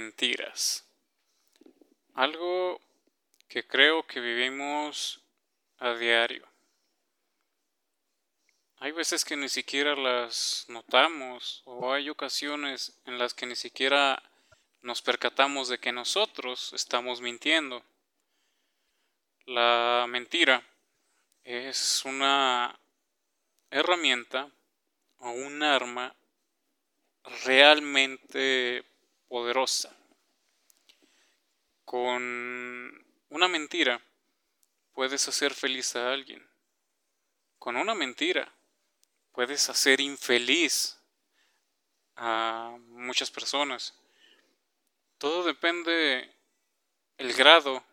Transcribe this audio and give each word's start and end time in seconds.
mentiras. 0.00 0.86
Algo 2.14 2.80
que 3.48 3.66
creo 3.66 4.06
que 4.06 4.20
vivimos 4.20 5.20
a 5.78 5.94
diario. 5.94 6.46
Hay 8.78 8.92
veces 8.92 9.24
que 9.24 9.36
ni 9.36 9.48
siquiera 9.48 9.96
las 9.96 10.66
notamos 10.68 11.62
o 11.64 11.92
hay 11.92 12.10
ocasiones 12.10 13.00
en 13.06 13.18
las 13.18 13.34
que 13.34 13.46
ni 13.46 13.56
siquiera 13.56 14.22
nos 14.82 15.02
percatamos 15.02 15.68
de 15.68 15.78
que 15.78 15.90
nosotros 15.90 16.72
estamos 16.72 17.20
mintiendo. 17.20 17.82
La 19.46 20.06
mentira 20.08 20.62
es 21.42 22.04
una 22.04 22.78
herramienta 23.70 24.48
o 25.18 25.30
un 25.30 25.64
arma 25.64 26.14
realmente 27.44 28.87
poderosa. 29.28 29.94
Con 31.84 33.06
una 33.30 33.48
mentira 33.48 34.00
puedes 34.92 35.28
hacer 35.28 35.54
feliz 35.54 35.94
a 35.96 36.12
alguien. 36.12 36.46
Con 37.58 37.76
una 37.76 37.94
mentira 37.94 38.52
puedes 39.32 39.68
hacer 39.68 40.00
infeliz 40.00 40.98
a 42.16 42.76
muchas 42.88 43.30
personas. 43.30 43.94
Todo 45.18 45.44
depende 45.44 46.34
el 47.16 47.32
grado 47.34 47.84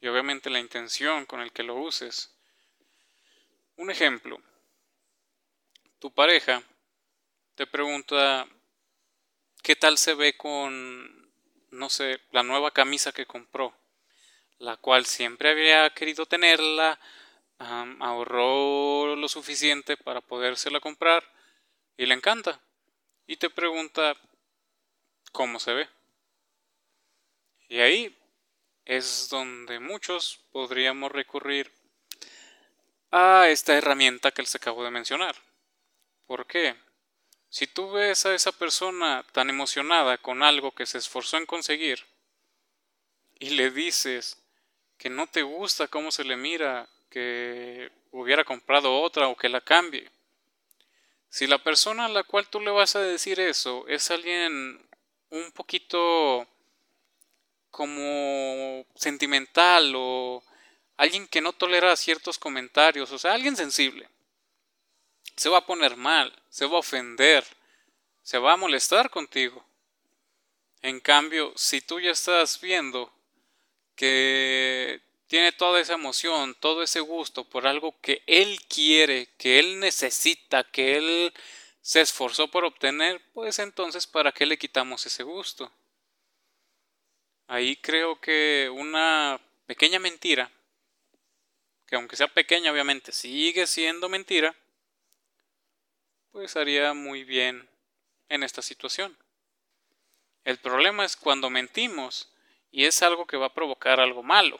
y 0.00 0.08
obviamente 0.08 0.50
la 0.50 0.58
intención 0.58 1.26
con 1.26 1.40
el 1.40 1.52
que 1.52 1.62
lo 1.62 1.76
uses. 1.76 2.34
Un 3.76 3.90
ejemplo, 3.90 4.40
tu 5.98 6.12
pareja 6.12 6.62
te 7.54 7.66
pregunta 7.66 8.46
qué 9.62 9.76
tal 9.76 9.96
se 9.96 10.14
ve 10.14 10.36
con, 10.36 11.32
no 11.70 11.88
sé, 11.88 12.20
la 12.32 12.42
nueva 12.42 12.72
camisa 12.72 13.12
que 13.12 13.26
compró, 13.26 13.74
la 14.58 14.76
cual 14.76 15.06
siempre 15.06 15.50
había 15.50 15.90
querido 15.90 16.26
tenerla, 16.26 16.98
ahorró 17.58 19.14
lo 19.14 19.28
suficiente 19.28 19.96
para 19.96 20.20
podérsela 20.20 20.80
comprar 20.80 21.24
y 21.96 22.06
le 22.06 22.14
encanta. 22.14 22.60
Y 23.26 23.36
te 23.36 23.50
pregunta 23.50 24.16
cómo 25.30 25.60
se 25.60 25.72
ve. 25.72 25.88
Y 27.68 27.80
ahí 27.80 28.18
es 28.84 29.28
donde 29.30 29.78
muchos 29.78 30.40
podríamos 30.50 31.12
recurrir 31.12 31.72
a 33.12 33.48
esta 33.48 33.74
herramienta 33.74 34.32
que 34.32 34.42
les 34.42 34.54
acabo 34.54 34.82
de 34.82 34.90
mencionar. 34.90 35.36
¿Por 36.26 36.46
qué? 36.46 36.74
Si 37.52 37.66
tú 37.66 37.90
ves 37.90 38.24
a 38.24 38.34
esa 38.34 38.50
persona 38.50 39.26
tan 39.32 39.50
emocionada 39.50 40.16
con 40.16 40.42
algo 40.42 40.72
que 40.72 40.86
se 40.86 40.96
esforzó 40.96 41.36
en 41.36 41.44
conseguir 41.44 42.02
y 43.38 43.50
le 43.50 43.70
dices 43.70 44.42
que 44.96 45.10
no 45.10 45.26
te 45.26 45.42
gusta 45.42 45.86
cómo 45.86 46.10
se 46.10 46.24
le 46.24 46.38
mira, 46.38 46.88
que 47.10 47.92
hubiera 48.10 48.42
comprado 48.42 48.98
otra 48.98 49.28
o 49.28 49.36
que 49.36 49.50
la 49.50 49.60
cambie. 49.60 50.10
Si 51.28 51.46
la 51.46 51.62
persona 51.62 52.06
a 52.06 52.08
la 52.08 52.22
cual 52.22 52.48
tú 52.48 52.58
le 52.58 52.70
vas 52.70 52.96
a 52.96 53.02
decir 53.02 53.38
eso 53.38 53.86
es 53.86 54.10
alguien 54.10 54.80
un 55.28 55.52
poquito 55.52 56.48
como 57.70 58.86
sentimental 58.94 59.92
o 59.94 60.42
alguien 60.96 61.26
que 61.26 61.42
no 61.42 61.52
tolera 61.52 61.94
ciertos 61.96 62.38
comentarios, 62.38 63.12
o 63.12 63.18
sea, 63.18 63.34
alguien 63.34 63.56
sensible, 63.56 64.08
se 65.36 65.48
va 65.48 65.58
a 65.58 65.66
poner 65.66 65.96
mal, 65.96 66.32
se 66.48 66.66
va 66.66 66.76
a 66.76 66.80
ofender, 66.80 67.44
se 68.22 68.38
va 68.38 68.52
a 68.52 68.56
molestar 68.56 69.10
contigo. 69.10 69.64
En 70.82 71.00
cambio, 71.00 71.52
si 71.56 71.80
tú 71.80 72.00
ya 72.00 72.10
estás 72.10 72.60
viendo 72.60 73.12
que 73.94 75.00
tiene 75.26 75.52
toda 75.52 75.80
esa 75.80 75.94
emoción, 75.94 76.54
todo 76.58 76.82
ese 76.82 77.00
gusto 77.00 77.44
por 77.44 77.66
algo 77.66 77.98
que 78.00 78.22
él 78.26 78.60
quiere, 78.68 79.28
que 79.38 79.58
él 79.58 79.80
necesita, 79.80 80.64
que 80.64 80.96
él 80.96 81.32
se 81.80 82.00
esforzó 82.00 82.48
por 82.48 82.64
obtener, 82.64 83.20
pues 83.32 83.58
entonces 83.58 84.06
¿para 84.06 84.32
qué 84.32 84.44
le 84.44 84.58
quitamos 84.58 85.06
ese 85.06 85.22
gusto? 85.22 85.72
Ahí 87.46 87.76
creo 87.76 88.20
que 88.20 88.70
una 88.72 89.40
pequeña 89.66 89.98
mentira, 89.98 90.50
que 91.86 91.96
aunque 91.96 92.16
sea 92.16 92.28
pequeña 92.28 92.72
obviamente 92.72 93.12
sigue 93.12 93.66
siendo 93.66 94.08
mentira, 94.08 94.54
pues 96.32 96.56
haría 96.56 96.94
muy 96.94 97.24
bien 97.24 97.68
en 98.28 98.42
esta 98.42 98.62
situación. 98.62 99.16
El 100.44 100.58
problema 100.58 101.04
es 101.04 101.14
cuando 101.14 101.50
mentimos 101.50 102.32
y 102.70 102.86
es 102.86 103.02
algo 103.02 103.26
que 103.26 103.36
va 103.36 103.46
a 103.46 103.54
provocar 103.54 104.00
algo 104.00 104.22
malo. 104.22 104.58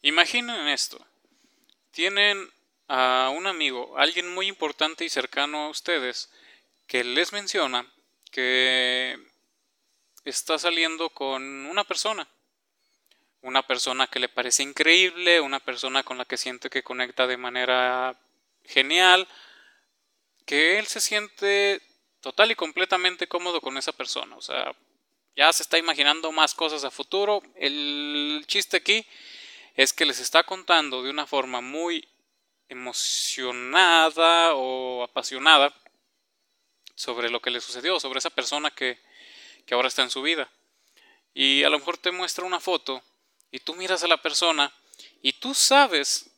Imaginen 0.00 0.68
esto. 0.68 1.04
Tienen 1.90 2.50
a 2.86 3.30
un 3.36 3.46
amigo, 3.46 3.98
alguien 3.98 4.32
muy 4.32 4.46
importante 4.46 5.04
y 5.04 5.10
cercano 5.10 5.66
a 5.66 5.68
ustedes, 5.68 6.30
que 6.86 7.04
les 7.04 7.32
menciona 7.32 7.84
que 8.30 9.18
está 10.24 10.58
saliendo 10.58 11.10
con 11.10 11.66
una 11.66 11.84
persona. 11.84 12.28
Una 13.42 13.66
persona 13.66 14.06
que 14.06 14.20
le 14.20 14.28
parece 14.28 14.62
increíble, 14.62 15.40
una 15.40 15.60
persona 15.60 16.02
con 16.02 16.16
la 16.16 16.24
que 16.24 16.36
siente 16.36 16.70
que 16.70 16.82
conecta 16.82 17.26
de 17.26 17.36
manera 17.36 18.18
genial, 18.64 19.28
que 20.48 20.78
él 20.78 20.86
se 20.86 21.02
siente 21.02 21.82
total 22.22 22.50
y 22.50 22.54
completamente 22.54 23.28
cómodo 23.28 23.60
con 23.60 23.76
esa 23.76 23.92
persona. 23.92 24.34
O 24.34 24.40
sea, 24.40 24.74
ya 25.36 25.52
se 25.52 25.62
está 25.62 25.76
imaginando 25.76 26.32
más 26.32 26.54
cosas 26.54 26.84
a 26.84 26.90
futuro. 26.90 27.42
El 27.54 28.42
chiste 28.46 28.78
aquí 28.78 29.06
es 29.74 29.92
que 29.92 30.06
les 30.06 30.20
está 30.20 30.44
contando 30.44 31.02
de 31.02 31.10
una 31.10 31.26
forma 31.26 31.60
muy 31.60 32.08
emocionada 32.66 34.54
o 34.54 35.02
apasionada 35.02 35.74
sobre 36.94 37.28
lo 37.28 37.42
que 37.42 37.50
le 37.50 37.60
sucedió, 37.60 38.00
sobre 38.00 38.18
esa 38.18 38.30
persona 38.30 38.70
que, 38.70 38.98
que 39.66 39.74
ahora 39.74 39.88
está 39.88 40.02
en 40.02 40.10
su 40.10 40.22
vida. 40.22 40.50
Y 41.34 41.62
a 41.62 41.68
lo 41.68 41.78
mejor 41.78 41.98
te 41.98 42.10
muestra 42.10 42.46
una 42.46 42.58
foto 42.58 43.02
y 43.50 43.58
tú 43.60 43.74
miras 43.74 44.02
a 44.02 44.08
la 44.08 44.22
persona 44.22 44.72
y 45.20 45.34
tú 45.34 45.52
sabes 45.52 46.30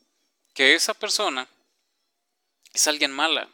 que 0.52 0.74
esa 0.74 0.94
persona 0.94 1.46
es 2.72 2.88
alguien 2.88 3.12
mala. 3.12 3.48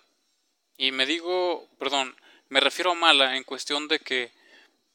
Y 0.77 0.93
me 0.93 1.07
digo, 1.07 1.69
perdón, 1.79 2.17
me 2.49 2.61
refiero 2.61 2.93
a 2.93 2.95
mala 2.95 3.37
en 3.37 3.45
cuestión 3.45 3.89
de 3.89 3.99
que 3.99 4.33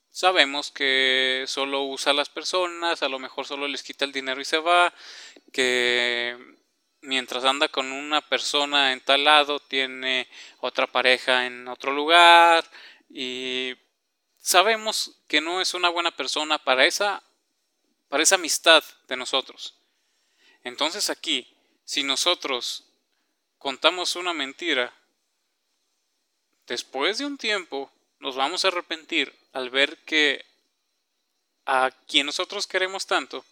sabemos 0.10 0.72
que 0.72 1.46
solo 1.48 1.84
usa 1.84 2.12
a 2.12 2.16
las 2.16 2.30
personas, 2.30 3.02
a 3.02 3.10
lo 3.10 3.20
mejor 3.20 3.46
solo 3.46 3.68
les 3.68 3.84
quita 3.84 4.06
el 4.06 4.12
dinero 4.12 4.42
y 4.42 4.46
se 4.46 4.60
va, 4.60 4.94
que 5.52 6.38
mientras 7.02 7.44
anda 7.46 7.68
con 7.68 7.92
una 7.92 8.22
persona 8.22 8.92
en 8.92 9.02
tal 9.02 9.24
lado 9.24 9.60
tiene 9.60 10.28
otra 10.60 10.88
pareja 10.88 11.46
en 11.46 11.68
otro 11.68 11.92
lugar 11.92 12.64
y 13.10 13.74
sabemos 14.38 15.20
que 15.28 15.42
no 15.42 15.62
es 15.62 15.74
una 15.74 15.90
buena 15.90 16.12
persona 16.12 16.60
para 16.60 16.86
esa 16.86 17.24
para 18.12 18.24
esa 18.24 18.36
amistad 18.36 18.84
de 19.08 19.16
nosotros. 19.16 19.74
Entonces 20.66 21.10
aquí, 21.10 21.56
si 21.86 22.04
nosotros 22.04 22.84
contamos 23.58 24.18
una 24.18 24.34
mentira, 24.34 24.94
después 26.68 27.18
de 27.18 27.26
un 27.26 27.38
tiempo 27.38 27.92
nos 28.20 28.36
vamos 28.36 28.64
a 28.64 28.70
arrepentir 28.70 29.34
al 29.54 29.70
ver 29.70 29.98
que 30.00 30.46
a 31.66 31.92
quien 32.08 32.26
nosotros 32.26 32.68
queremos 32.68 33.06
tanto 33.06 33.46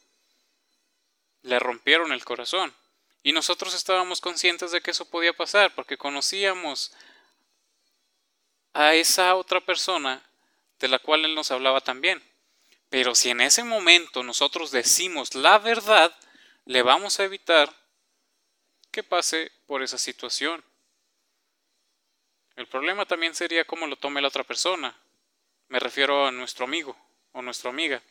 le 1.43 1.59
rompieron 1.59 2.11
el 2.11 2.25
corazón. 2.25 2.73
Y 3.21 3.33
nosotros 3.33 3.73
estábamos 3.73 4.21
conscientes 4.21 4.71
de 4.71 4.81
que 4.81 4.91
eso 4.91 5.05
podía 5.05 5.33
pasar 5.33 5.73
porque 5.75 5.97
conocíamos 5.97 6.93
a 8.73 8.93
esa 8.93 9.35
otra 9.35 9.59
persona 9.61 10.23
de 10.79 10.87
la 10.87 10.99
cual 10.99 11.25
él 11.25 11.35
nos 11.35 11.51
hablaba 11.51 11.81
también. 11.81 12.23
Pero 12.89 13.15
si 13.15 13.29
en 13.29 13.41
ese 13.41 13.63
momento 13.63 14.23
nosotros 14.23 14.71
decimos 14.71 15.35
la 15.35 15.59
verdad, 15.59 16.15
le 16.65 16.81
vamos 16.81 17.19
a 17.19 17.23
evitar 17.23 17.73
que 18.91 19.03
pase 19.03 19.51
por 19.67 19.83
esa 19.83 19.97
situación. 19.97 20.63
El 22.59 22.67
problema 22.67 23.05
también 23.05 23.33
sería 23.33 23.63
cómo 23.63 23.87
lo 23.87 23.95
tome 23.95 24.21
la 24.21 24.27
otra 24.27 24.43
persona. 24.43 24.93
Me 25.69 25.79
refiero 25.79 26.27
a 26.27 26.31
nuestro 26.31 26.65
amigo 26.65 26.93
o 27.31 27.41
nuestra 27.41 27.69
amiga. 27.69 28.01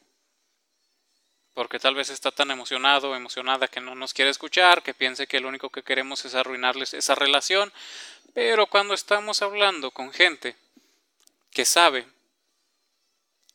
Porque 1.53 1.79
tal 1.79 1.95
vez 1.95 2.09
está 2.09 2.31
tan 2.31 2.51
emocionado 2.51 3.11
o 3.11 3.15
emocionada 3.15 3.69
que 3.69 3.83
no 3.83 3.95
nos 3.95 4.15
quiere 4.15 4.31
escuchar, 4.31 4.83
que 4.83 4.95
piense 4.95 5.27
que 5.27 5.41
lo 5.41 5.49
único 5.49 5.69
que 5.69 5.83
queremos 5.83 6.25
es 6.25 6.35
arruinarles 6.35 6.95
esa 6.95 7.15
relación. 7.15 7.71
Pero 8.33 8.67
cuando 8.69 8.95
estamos 8.95 9.43
hablando 9.43 9.91
con 9.91 10.15
gente 10.15 10.57
que 11.51 11.67
sabe 11.67 12.07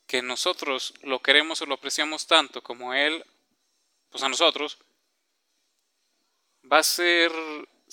que 0.06 0.22
nosotros 0.22 0.94
lo 1.02 1.24
queremos 1.24 1.60
o 1.64 1.66
lo 1.66 1.74
apreciamos 1.74 2.28
tanto 2.28 2.62
como 2.62 2.94
él, 2.94 3.26
pues 4.12 4.24
a 4.24 4.30
nosotros, 4.30 4.78
va 6.72 6.78
a 6.78 6.84
ser 6.84 7.32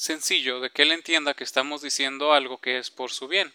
sencillo 0.01 0.61
de 0.61 0.71
que 0.71 0.83
él 0.83 0.93
entienda 0.93 1.35
que 1.35 1.45
estamos 1.45 1.83
diciendo 1.83 2.33
algo 2.33 2.59
que 2.59 2.79
es 2.79 2.91
por 2.91 3.11
su 3.11 3.29
bien. 3.29 3.53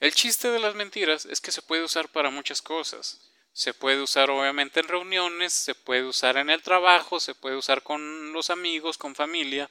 El 0.00 0.12
chiste 0.14 0.50
de 0.50 0.58
las 0.58 0.74
mentiras 0.74 1.26
es 1.26 1.40
que 1.40 1.52
se 1.52 1.62
puede 1.62 1.84
usar 1.84 2.08
para 2.08 2.30
muchas 2.30 2.60
cosas. 2.60 3.30
Se 3.52 3.72
puede 3.72 4.02
usar 4.02 4.30
obviamente 4.30 4.80
en 4.80 4.88
reuniones, 4.88 5.52
se 5.52 5.76
puede 5.76 6.02
usar 6.02 6.38
en 6.38 6.50
el 6.50 6.60
trabajo, 6.62 7.20
se 7.20 7.36
puede 7.36 7.54
usar 7.54 7.84
con 7.84 8.32
los 8.32 8.50
amigos, 8.50 8.98
con 8.98 9.14
familia. 9.14 9.70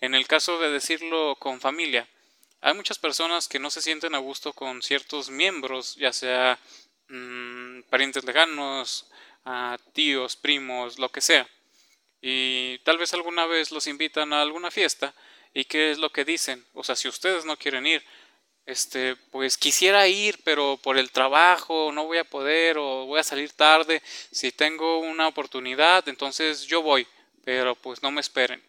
En 0.00 0.14
el 0.14 0.26
caso 0.26 0.58
de 0.58 0.70
decirlo 0.70 1.36
con 1.38 1.60
familia, 1.60 2.08
hay 2.62 2.72
muchas 2.72 2.98
personas 2.98 3.46
que 3.46 3.58
no 3.58 3.70
se 3.70 3.82
sienten 3.82 4.14
a 4.14 4.18
gusto 4.18 4.54
con 4.54 4.80
ciertos 4.80 5.28
miembros, 5.28 5.96
ya 5.96 6.14
sea 6.14 6.58
mmm, 7.08 7.82
parientes 7.90 8.24
lejanos, 8.24 9.10
tíos, 9.92 10.36
primos, 10.36 10.98
lo 10.98 11.10
que 11.10 11.20
sea. 11.20 11.46
Y 12.20 12.78
tal 12.78 12.98
vez 12.98 13.14
alguna 13.14 13.46
vez 13.46 13.70
los 13.70 13.86
invitan 13.86 14.32
a 14.32 14.42
alguna 14.42 14.70
fiesta 14.70 15.14
y 15.54 15.64
qué 15.64 15.90
es 15.90 15.98
lo 15.98 16.10
que 16.10 16.24
dicen. 16.24 16.66
O 16.74 16.82
sea, 16.82 16.96
si 16.96 17.08
ustedes 17.08 17.44
no 17.44 17.56
quieren 17.56 17.86
ir, 17.86 18.04
este, 18.66 19.16
pues 19.30 19.56
quisiera 19.56 20.06
ir, 20.08 20.40
pero 20.44 20.78
por 20.82 20.98
el 20.98 21.10
trabajo 21.10 21.90
no 21.92 22.04
voy 22.04 22.18
a 22.18 22.24
poder 22.24 22.76
o 22.78 23.06
voy 23.06 23.20
a 23.20 23.24
salir 23.24 23.52
tarde. 23.52 24.02
Si 24.30 24.52
tengo 24.52 24.98
una 24.98 25.26
oportunidad, 25.28 26.08
entonces 26.08 26.66
yo 26.66 26.82
voy, 26.82 27.06
pero 27.44 27.74
pues 27.74 28.02
no 28.02 28.10
me 28.10 28.20
esperen. 28.20 28.62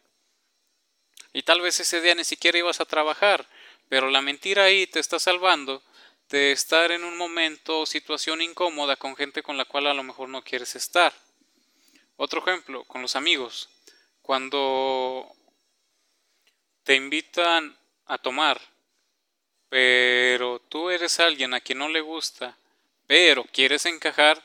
Y 1.33 1.43
tal 1.43 1.61
vez 1.61 1.79
ese 1.79 2.01
día 2.01 2.15
ni 2.15 2.23
siquiera 2.23 2.57
ibas 2.57 2.79
a 2.79 2.85
trabajar, 2.85 3.47
pero 3.89 4.09
la 4.09 4.21
mentira 4.21 4.63
ahí 4.63 4.87
te 4.87 4.99
está 4.99 5.19
salvando 5.19 5.83
de 6.29 6.51
estar 6.51 6.91
en 6.91 7.03
un 7.03 7.17
momento 7.17 7.81
o 7.81 7.85
situación 7.85 8.41
incómoda 8.41 8.95
con 8.95 9.15
gente 9.15 9.43
con 9.43 9.57
la 9.57 9.65
cual 9.65 9.87
a 9.87 9.93
lo 9.93 10.03
mejor 10.03 10.29
no 10.29 10.43
quieres 10.43 10.75
estar. 10.75 11.13
Otro 12.21 12.41
ejemplo, 12.41 12.83
con 12.83 13.01
los 13.01 13.15
amigos. 13.15 13.69
Cuando 14.21 15.27
te 16.83 16.95
invitan 16.95 17.75
a 18.05 18.17
tomar 18.17 18.59
pero 19.69 20.59
tú 20.67 20.89
eres 20.89 21.19
alguien 21.19 21.53
a 21.53 21.61
quien 21.61 21.77
no 21.77 21.87
le 21.87 22.01
gusta, 22.01 22.57
pero 23.05 23.45
quieres 23.53 23.85
encajar, 23.85 24.43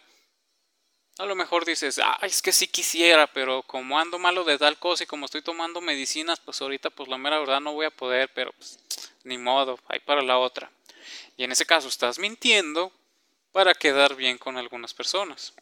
a 1.17 1.25
lo 1.25 1.35
mejor 1.35 1.65
dices, 1.65 1.99
es 2.23 2.43
que 2.43 2.53
sí 2.53 2.69
quisiera, 2.69 3.26
pero 3.29 3.62
como 3.62 3.99
ando 3.99 4.19
malo 4.19 4.44
de 4.44 4.59
tal 4.59 4.79
cosa 4.79 5.05
y 5.05 5.06
como 5.06 5.26
estoy 5.26 5.43
tomando 5.43 5.81
medicinas, 5.81 6.41
pues 6.41 6.61
ahorita 6.61 6.91
pues 6.91 7.09
la 7.09 7.17
mera 7.17 7.38
verdad 7.38 7.61
no 7.61 7.73
voy 7.73 7.87
a 7.87 7.91
poder, 7.91 8.31
pero 8.35 8.53
pues 8.53 8.79
ni 9.23 9.38
modo, 9.38 9.79
hay 9.88 10.00
para 10.00 10.23
la 10.23 10.38
otra. 10.38 10.71
Y 11.37 11.44
en 11.44 11.53
ese 11.53 11.65
caso 11.65 11.88
estás 11.88 12.19
mintiendo 12.19 12.93
para 13.53 13.75
quedar 13.75 14.15
bien 14.17 14.37
con 14.37 14.59
algunas 14.59 14.93
personas. 14.93 15.55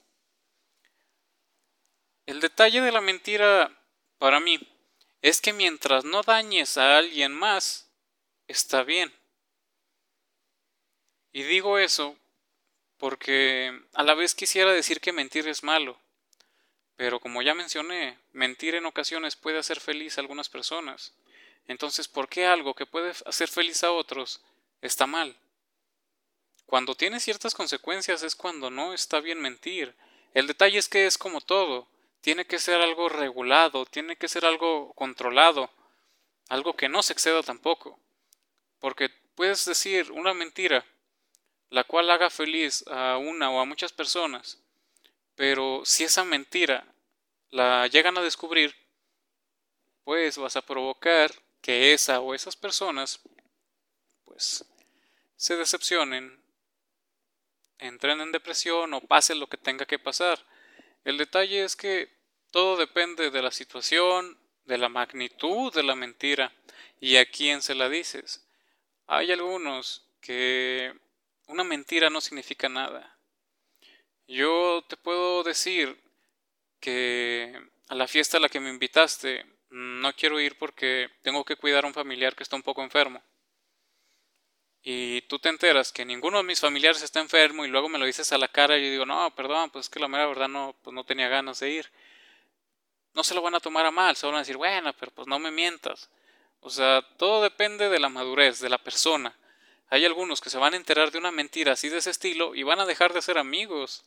El 2.27 2.41
detalle 2.41 2.81
de 2.81 2.93
la 2.93 3.01
mentira 3.01 3.71
para 4.19 4.39
mí 4.39 4.61
es 5.23 5.41
que 5.41 5.53
mientras 5.53 6.05
no 6.05 6.23
dañes 6.23 6.77
a 6.79 6.99
alguien 6.99 7.33
más, 7.33 7.91
está 8.47 8.83
bien. 8.85 9.13
Y 11.33 11.43
digo 11.43 11.79
eso 11.79 12.17
porque 12.99 13.73
a 13.95 14.05
la 14.05 14.15
vez 14.15 14.35
quisiera 14.35 14.73
decir 14.73 15.01
que 15.01 15.13
mentir 15.13 15.49
es 15.49 15.65
malo. 15.65 15.99
Pero 16.95 17.19
como 17.19 17.43
ya 17.43 17.55
mencioné, 17.55 18.19
mentir 18.31 18.77
en 18.77 18.87
ocasiones 18.87 19.35
puede 19.35 19.59
hacer 19.59 19.81
feliz 19.81 20.17
a 20.17 20.21
algunas 20.21 20.49
personas. 20.49 21.15
Entonces, 21.67 22.07
¿por 22.07 22.29
qué 22.29 22.47
algo 22.47 22.75
que 22.75 22.87
puede 22.87 23.13
hacer 23.27 23.49
feliz 23.49 23.83
a 23.83 23.91
otros 23.91 24.41
está 24.81 25.09
mal? 25.09 25.37
Cuando 26.67 26.95
tiene 26.95 27.19
ciertas 27.19 27.55
consecuencias 27.55 28.23
es 28.23 28.37
cuando 28.37 28.71
no 28.71 28.95
está 28.95 29.19
bien 29.19 29.41
mentir. 29.41 29.97
El 30.33 30.47
detalle 30.47 30.79
es 30.79 30.89
que 30.89 31.07
es 31.07 31.19
como 31.19 31.41
todo. 31.41 31.89
Tiene 32.23 32.47
que 32.47 32.59
ser 32.59 32.81
algo 32.81 33.11
regulado, 33.11 33.85
tiene 33.85 34.17
que 34.17 34.29
ser 34.29 34.47
algo 34.47 34.95
controlado, 34.95 35.71
algo 36.49 36.75
que 36.75 36.89
no 36.89 37.03
se 37.03 37.13
exceda 37.13 37.43
tampoco. 37.43 37.99
Porque 38.79 39.11
puedes 39.35 39.65
decir 39.67 40.11
una 40.13 40.33
mentira 40.33 40.87
la 41.69 41.85
cual 41.85 42.11
haga 42.11 42.31
feliz 42.31 42.85
a 42.87 43.17
una 43.17 43.51
o 43.51 43.59
a 43.59 43.65
muchas 43.65 43.93
personas, 43.93 44.63
pero 45.35 45.83
si 45.85 46.05
esa 46.05 46.23
mentira 46.23 46.87
la 47.51 47.87
llegan 47.87 48.17
a 48.19 48.23
descubrir, 48.23 48.75
pues 50.05 50.37
vas 50.39 50.55
a 50.57 50.63
provocar 50.63 51.33
que 51.61 51.93
esa 51.93 52.21
o 52.21 52.35
esas 52.35 52.57
personas 52.57 53.21
pues 54.25 54.65
se 55.37 55.57
decepcionen, 55.57 56.41
entren 57.79 58.21
en 58.21 58.33
depresión 58.33 58.95
o 58.95 59.01
pase 59.01 59.35
lo 59.35 59.49
que 59.49 59.57
tenga 59.57 59.87
que 59.87 59.99
pasar. 59.99 60.45
El 61.05 61.19
detalle 61.19 61.65
es 61.65 61.77
que 61.77 62.09
todo 62.51 62.77
depende 62.77 63.31
de 63.31 63.43
la 63.43 63.51
situación, 63.51 64.39
de 64.65 64.79
la 64.79 64.89
magnitud 64.89 65.73
de 65.73 65.83
la 65.83 65.95
mentira 65.95 66.53
y 67.01 67.17
a 67.17 67.27
quién 67.27 67.63
se 67.63 67.75
la 67.75 67.89
dices. 67.89 68.47
Hay 69.07 69.33
algunos 69.33 70.07
que 70.21 70.95
una 71.47 71.65
mentira 71.65 72.11
no 72.11 72.21
significa 72.21 72.69
nada. 72.69 73.19
Yo 74.27 74.85
te 74.89 74.97
puedo 74.97 75.43
decir 75.43 76.01
que 76.81 77.61
a 77.89 77.95
la 77.95 78.07
fiesta 78.07 78.37
a 78.37 78.41
la 78.41 78.49
que 78.49 78.61
me 78.61 78.71
invitaste 78.71 79.45
no 79.71 80.13
quiero 80.15 80.41
ir 80.41 80.57
porque 80.59 81.09
tengo 81.23 81.45
que 81.45 81.57
cuidar 81.57 81.85
a 81.85 81.89
un 81.89 81.95
familiar 81.95 82.37
que 82.37 82.43
está 82.43 82.57
un 82.57 82.63
poco 82.63 82.83
enfermo. 82.83 83.23
Y 84.83 85.23
tú 85.23 85.39
te 85.39 85.49
enteras 85.49 85.93
que 85.93 86.05
ninguno 86.05 86.39
de 86.39 86.45
mis 86.45 86.59
familiares 86.59 87.03
está 87.03 87.21
enfermo 87.21 87.65
y 87.65 87.69
luego 87.69 87.89
me 87.89 87.99
lo 87.99 88.05
dices 88.05 88.33
a 88.33 88.39
la 88.39 88.49
cara 88.49 88.77
y 88.77 88.85
yo 88.85 88.91
digo, 88.91 89.07
no, 89.07 89.33
perdón, 89.35 89.71
pues 89.71 89.87
es 89.87 89.91
que 89.91 90.01
la 90.01 90.09
mera 90.09 90.27
verdad 90.27 90.49
no, 90.49 90.75
pues 90.83 90.93
no 90.93 91.05
tenía 91.05 91.29
ganas 91.29 91.61
de 91.61 91.71
ir. 91.71 91.93
No 93.15 93.23
se 93.23 93.35
lo 93.35 93.43
van 93.43 93.55
a 93.55 93.61
tomar 93.61 93.87
a 93.87 93.93
mal, 93.93 94.17
se 94.17 94.27
van 94.27 94.35
a 94.35 94.41
decir, 94.41 94.57
bueno, 94.57 94.93
pero 94.95 95.13
pues 95.13 95.29
no 95.29 95.39
me 95.39 95.53
mientas. 95.53 96.11
O 96.61 96.71
sea, 96.71 97.03
todo 97.17 97.43
depende 97.43 97.89
de 97.89 98.01
la 98.01 98.09
madurez 98.09 98.59
de 98.59 98.71
la 98.71 98.79
persona. 98.79 99.37
Hay 99.89 100.05
algunos 100.05 100.41
que 100.41 100.51
se 100.51 100.59
van 100.59 100.75
a 100.75 100.79
enterar 100.79 101.13
de 101.13 101.19
una 101.19 101.31
mentira 101.31 101.73
así 101.73 101.89
de 101.89 101.99
ese 101.99 102.11
estilo 102.11 102.55
y 102.55 102.65
van 102.65 102.81
a 102.81 102.87
dejar 102.87 103.13
de 103.13 103.23
ser 103.23 103.39
amigos. 103.39 104.05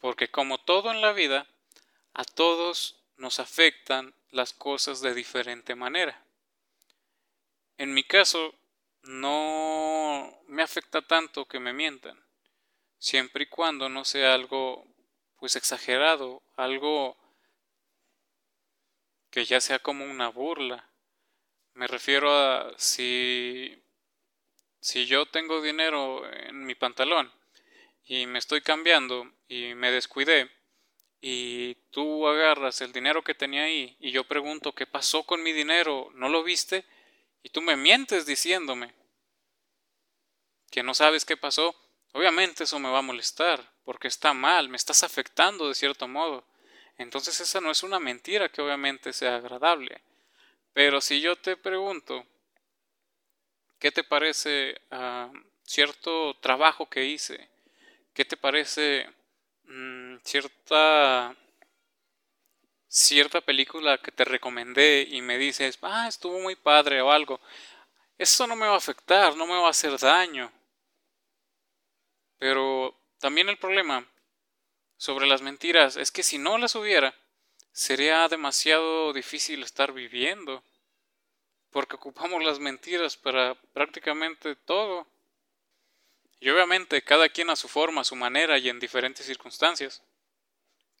Porque 0.00 0.30
como 0.30 0.58
todo 0.58 0.90
en 0.90 1.02
la 1.02 1.12
vida, 1.12 1.46
a 2.14 2.24
todos 2.24 3.02
nos 3.16 3.38
afectan 3.38 4.14
las 4.30 4.52
cosas 4.52 5.00
de 5.00 5.14
diferente 5.14 5.74
manera. 5.74 6.23
En 7.78 7.92
mi 7.92 8.04
caso, 8.04 8.54
no 9.02 10.40
me 10.48 10.62
afecta 10.62 11.02
tanto 11.02 11.46
que 11.46 11.60
me 11.60 11.72
mientan, 11.72 12.24
siempre 12.98 13.44
y 13.44 13.48
cuando 13.48 13.88
no 13.88 14.04
sea 14.04 14.34
algo 14.34 14.86
pues 15.38 15.56
exagerado, 15.56 16.42
algo 16.56 17.16
que 19.30 19.44
ya 19.44 19.60
sea 19.60 19.78
como 19.78 20.04
una 20.04 20.28
burla 20.28 20.88
me 21.74 21.88
refiero 21.88 22.32
a 22.32 22.72
si, 22.76 23.82
si 24.80 25.06
yo 25.06 25.26
tengo 25.26 25.60
dinero 25.60 26.22
en 26.32 26.64
mi 26.64 26.76
pantalón 26.76 27.32
y 28.04 28.26
me 28.26 28.38
estoy 28.38 28.60
cambiando 28.60 29.28
y 29.48 29.74
me 29.74 29.90
descuidé 29.90 30.50
y 31.20 31.74
tú 31.90 32.28
agarras 32.28 32.80
el 32.80 32.92
dinero 32.92 33.22
que 33.24 33.34
tenía 33.34 33.64
ahí 33.64 33.96
y 33.98 34.12
yo 34.12 34.22
pregunto 34.24 34.72
qué 34.72 34.86
pasó 34.86 35.24
con 35.24 35.42
mi 35.42 35.52
dinero, 35.52 36.10
¿no 36.14 36.28
lo 36.28 36.44
viste? 36.44 36.84
Y 37.44 37.50
tú 37.50 37.60
me 37.60 37.76
mientes 37.76 38.24
diciéndome 38.24 38.94
que 40.70 40.82
no 40.82 40.94
sabes 40.94 41.26
qué 41.26 41.36
pasó. 41.36 41.76
Obviamente 42.12 42.64
eso 42.64 42.78
me 42.78 42.90
va 42.90 43.00
a 43.00 43.02
molestar 43.02 43.70
porque 43.84 44.08
está 44.08 44.32
mal, 44.32 44.70
me 44.70 44.78
estás 44.78 45.02
afectando 45.04 45.68
de 45.68 45.74
cierto 45.74 46.08
modo. 46.08 46.42
Entonces 46.96 47.38
esa 47.40 47.60
no 47.60 47.70
es 47.70 47.82
una 47.82 48.00
mentira 48.00 48.48
que 48.48 48.62
obviamente 48.62 49.12
sea 49.12 49.36
agradable. 49.36 50.00
Pero 50.72 51.02
si 51.02 51.20
yo 51.20 51.36
te 51.36 51.58
pregunto, 51.58 52.24
¿qué 53.78 53.92
te 53.92 54.04
parece 54.04 54.80
ah, 54.90 55.30
cierto 55.64 56.34
trabajo 56.38 56.88
que 56.88 57.04
hice? 57.04 57.50
¿Qué 58.14 58.24
te 58.24 58.38
parece 58.38 59.06
mm, 59.64 60.16
cierta 60.24 61.36
cierta 62.94 63.40
película 63.40 63.98
que 63.98 64.12
te 64.12 64.24
recomendé 64.24 65.04
y 65.10 65.20
me 65.20 65.36
dices, 65.36 65.78
ah, 65.82 66.06
estuvo 66.06 66.38
muy 66.38 66.54
padre 66.54 67.02
o 67.02 67.10
algo? 67.10 67.40
Eso 68.16 68.46
no 68.46 68.54
me 68.54 68.68
va 68.68 68.74
a 68.74 68.78
afectar, 68.78 69.36
no 69.36 69.46
me 69.46 69.54
va 69.54 69.66
a 69.66 69.70
hacer 69.70 69.98
daño. 69.98 70.52
Pero 72.38 72.96
también 73.18 73.48
el 73.48 73.58
problema 73.58 74.06
sobre 74.96 75.26
las 75.26 75.42
mentiras 75.42 75.96
es 75.96 76.12
que 76.12 76.22
si 76.22 76.38
no 76.38 76.56
las 76.56 76.76
hubiera, 76.76 77.12
sería 77.72 78.28
demasiado 78.28 79.12
difícil 79.12 79.64
estar 79.64 79.92
viviendo, 79.92 80.62
porque 81.70 81.96
ocupamos 81.96 82.44
las 82.44 82.60
mentiras 82.60 83.16
para 83.16 83.56
prácticamente 83.72 84.54
todo. 84.54 85.08
Y 86.38 86.48
obviamente 86.48 87.02
cada 87.02 87.28
quien 87.28 87.50
a 87.50 87.56
su 87.56 87.66
forma, 87.66 88.02
a 88.02 88.04
su 88.04 88.14
manera 88.14 88.56
y 88.56 88.68
en 88.68 88.78
diferentes 88.78 89.26
circunstancias. 89.26 90.00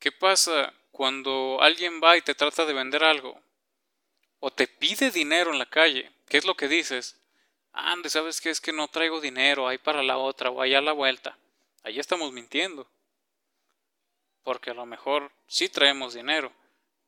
¿Qué 0.00 0.10
pasa 0.10 0.74
cuando 0.94 1.58
alguien 1.60 2.00
va 2.02 2.16
y 2.16 2.22
te 2.22 2.34
trata 2.34 2.64
de 2.64 2.72
vender 2.72 3.02
algo? 3.04 3.38
O 4.38 4.50
te 4.50 4.66
pide 4.66 5.10
dinero 5.10 5.52
en 5.52 5.58
la 5.58 5.66
calle. 5.66 6.10
¿Qué 6.28 6.38
es 6.38 6.44
lo 6.44 6.54
que 6.54 6.68
dices? 6.68 7.20
Ande, 7.72 8.08
¿sabes 8.08 8.40
qué? 8.40 8.50
Es 8.50 8.60
que 8.60 8.72
no 8.72 8.88
traigo 8.88 9.20
dinero, 9.20 9.66
ahí 9.66 9.78
para 9.78 10.02
la 10.02 10.18
otra 10.18 10.50
o 10.50 10.62
allá 10.62 10.78
a 10.78 10.82
la 10.82 10.92
vuelta. 10.92 11.36
Ahí 11.82 11.98
estamos 11.98 12.32
mintiendo. 12.32 12.86
Porque 14.44 14.70
a 14.70 14.74
lo 14.74 14.86
mejor 14.86 15.32
sí 15.48 15.68
traemos 15.68 16.14
dinero 16.14 16.52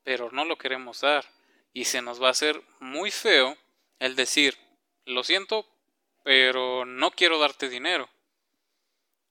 pero 0.07 0.31
no 0.31 0.45
lo 0.45 0.57
queremos 0.57 1.01
dar. 1.01 1.27
Y 1.73 1.87
se 1.87 2.01
nos 2.01 2.23
va 2.23 2.29
a 2.29 2.31
hacer 2.31 2.63
muy 2.79 3.11
feo 3.11 3.59
el 3.99 4.15
decir, 4.15 4.57
lo 5.05 5.25
siento, 5.25 5.67
pero 6.23 6.85
no 6.85 7.11
quiero 7.11 7.41
darte 7.41 7.69
dinero. 7.69 8.09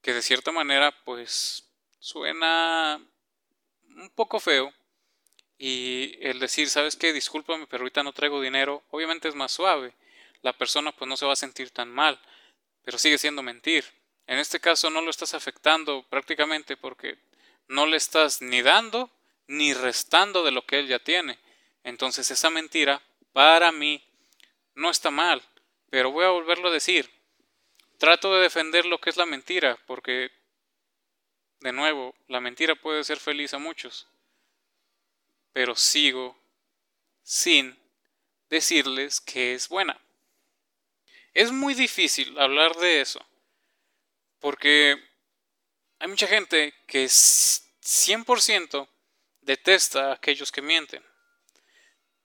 Que 0.02 0.12
de 0.12 0.20
cierta 0.20 0.52
manera, 0.52 0.94
pues, 1.06 1.66
suena 1.98 3.00
un 3.96 4.10
poco 4.10 4.40
feo. 4.40 4.72
Y 5.58 6.18
el 6.20 6.38
decir, 6.38 6.68
¿sabes 6.68 6.96
qué? 6.96 7.12
Discúlpame, 7.12 7.66
pero 7.66 7.82
ahorita 7.82 8.02
no 8.02 8.12
traigo 8.12 8.40
dinero, 8.40 8.84
obviamente 8.90 9.28
es 9.28 9.34
más 9.34 9.52
suave. 9.52 9.94
La 10.42 10.52
persona 10.52 10.92
pues 10.92 11.08
no 11.08 11.16
se 11.16 11.26
va 11.26 11.32
a 11.32 11.36
sentir 11.36 11.70
tan 11.70 11.90
mal, 11.90 12.20
pero 12.84 12.98
sigue 12.98 13.18
siendo 13.18 13.42
mentir. 13.42 13.84
En 14.26 14.38
este 14.38 14.60
caso 14.60 14.90
no 14.90 15.00
lo 15.00 15.10
estás 15.10 15.34
afectando 15.34 16.04
prácticamente 16.08 16.76
porque 16.76 17.18
no 17.68 17.86
le 17.86 17.96
estás 17.96 18.42
ni 18.42 18.62
dando 18.62 19.10
ni 19.48 19.72
restando 19.72 20.44
de 20.44 20.50
lo 20.50 20.66
que 20.66 20.78
él 20.78 20.88
ya 20.88 20.98
tiene. 20.98 21.38
Entonces 21.84 22.30
esa 22.30 22.50
mentira, 22.50 23.00
para 23.32 23.72
mí, 23.72 24.02
no 24.74 24.90
está 24.90 25.10
mal. 25.10 25.42
Pero 25.90 26.10
voy 26.10 26.24
a 26.24 26.30
volverlo 26.30 26.68
a 26.68 26.72
decir. 26.72 27.08
Trato 27.98 28.34
de 28.34 28.42
defender 28.42 28.84
lo 28.84 28.98
que 28.98 29.08
es 29.08 29.16
la 29.16 29.24
mentira, 29.24 29.78
porque, 29.86 30.30
de 31.60 31.72
nuevo, 31.72 32.14
la 32.28 32.40
mentira 32.40 32.74
puede 32.74 33.04
ser 33.04 33.18
feliz 33.18 33.54
a 33.54 33.58
muchos. 33.58 34.06
Pero 35.52 35.74
sigo 35.74 36.36
sin 37.22 37.76
decirles 38.48 39.20
que 39.20 39.54
es 39.54 39.68
buena. 39.68 40.00
Es 41.34 41.52
muy 41.52 41.74
difícil 41.74 42.38
hablar 42.38 42.74
de 42.76 43.00
eso, 43.00 43.24
porque 44.40 44.96
hay 45.98 46.08
mucha 46.08 46.26
gente 46.26 46.72
que 46.86 47.04
100% 47.06 48.88
detesta 49.42 50.10
a 50.10 50.14
aquellos 50.14 50.50
que 50.50 50.62
mienten. 50.62 51.04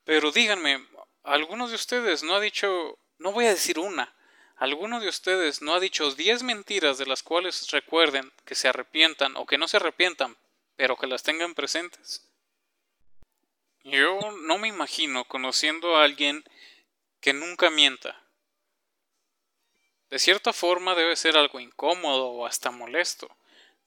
Pero 0.03 0.31
díganme, 0.31 0.87
¿algunos 1.23 1.69
de 1.69 1.75
ustedes 1.75 2.23
no 2.23 2.35
ha 2.35 2.39
dicho, 2.39 2.97
no 3.17 3.31
voy 3.31 3.45
a 3.45 3.53
decir 3.53 3.79
una, 3.79 4.13
alguno 4.61 4.99
de 4.99 5.09
ustedes 5.09 5.63
no 5.63 5.73
ha 5.73 5.79
dicho 5.79 6.11
10 6.11 6.43
mentiras 6.43 6.99
de 6.99 7.07
las 7.07 7.23
cuales 7.23 7.71
recuerden 7.71 8.31
que 8.45 8.53
se 8.53 8.67
arrepientan 8.67 9.35
o 9.35 9.47
que 9.47 9.57
no 9.57 9.67
se 9.67 9.77
arrepientan, 9.77 10.37
pero 10.75 10.95
que 10.97 11.07
las 11.07 11.23
tengan 11.23 11.55
presentes? 11.55 12.29
Yo 13.83 14.19
no 14.43 14.59
me 14.59 14.67
imagino 14.67 15.25
conociendo 15.25 15.97
a 15.97 16.03
alguien 16.03 16.43
que 17.21 17.33
nunca 17.33 17.71
mienta. 17.71 18.21
De 20.11 20.19
cierta 20.19 20.53
forma 20.53 20.93
debe 20.93 21.15
ser 21.15 21.37
algo 21.37 21.59
incómodo 21.59 22.27
o 22.27 22.45
hasta 22.45 22.69
molesto 22.69 23.35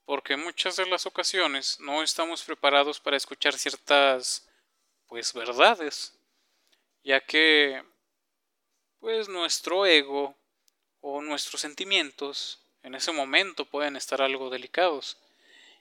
porque 0.04 0.36
muchas 0.36 0.74
de 0.74 0.86
las 0.86 1.06
ocasiones 1.06 1.78
no 1.78 2.02
estamos 2.02 2.42
preparados 2.42 2.98
para 2.98 3.16
escuchar 3.16 3.54
ciertas 3.54 4.48
pues 5.06 5.32
verdades, 5.32 6.18
ya 7.04 7.20
que 7.20 7.80
pues 8.98 9.28
nuestro 9.28 9.86
ego 9.86 10.34
o 11.06 11.20
nuestros 11.20 11.60
sentimientos 11.60 12.60
en 12.82 12.94
ese 12.94 13.12
momento 13.12 13.66
pueden 13.66 13.94
estar 13.94 14.22
algo 14.22 14.48
delicados 14.48 15.18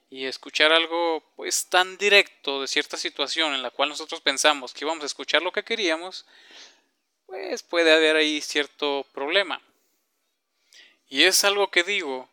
y 0.10 0.26
escuchar 0.26 0.74
algo 0.74 1.24
pues 1.38 1.68
tan 1.68 1.98
directo 1.98 2.60
de 2.60 2.68
cierta 2.68 2.98
situación 2.98 3.54
en 3.54 3.64
la 3.64 3.72
cual 3.72 3.88
nosotros 3.88 4.20
pensamos 4.20 4.74
que 4.74 4.84
íbamos 4.84 5.02
a 5.02 5.06
escuchar 5.06 5.42
lo 5.42 5.54
que 5.54 5.64
queríamos, 5.64 6.26
pues 7.26 7.64
puede 7.64 7.94
haber 7.94 8.18
ahí 8.18 8.42
cierto 8.42 9.06
problema. 9.14 9.62
Y 11.08 11.24
es 11.24 11.46
algo 11.46 11.72
que 11.72 11.84
digo 11.84 12.30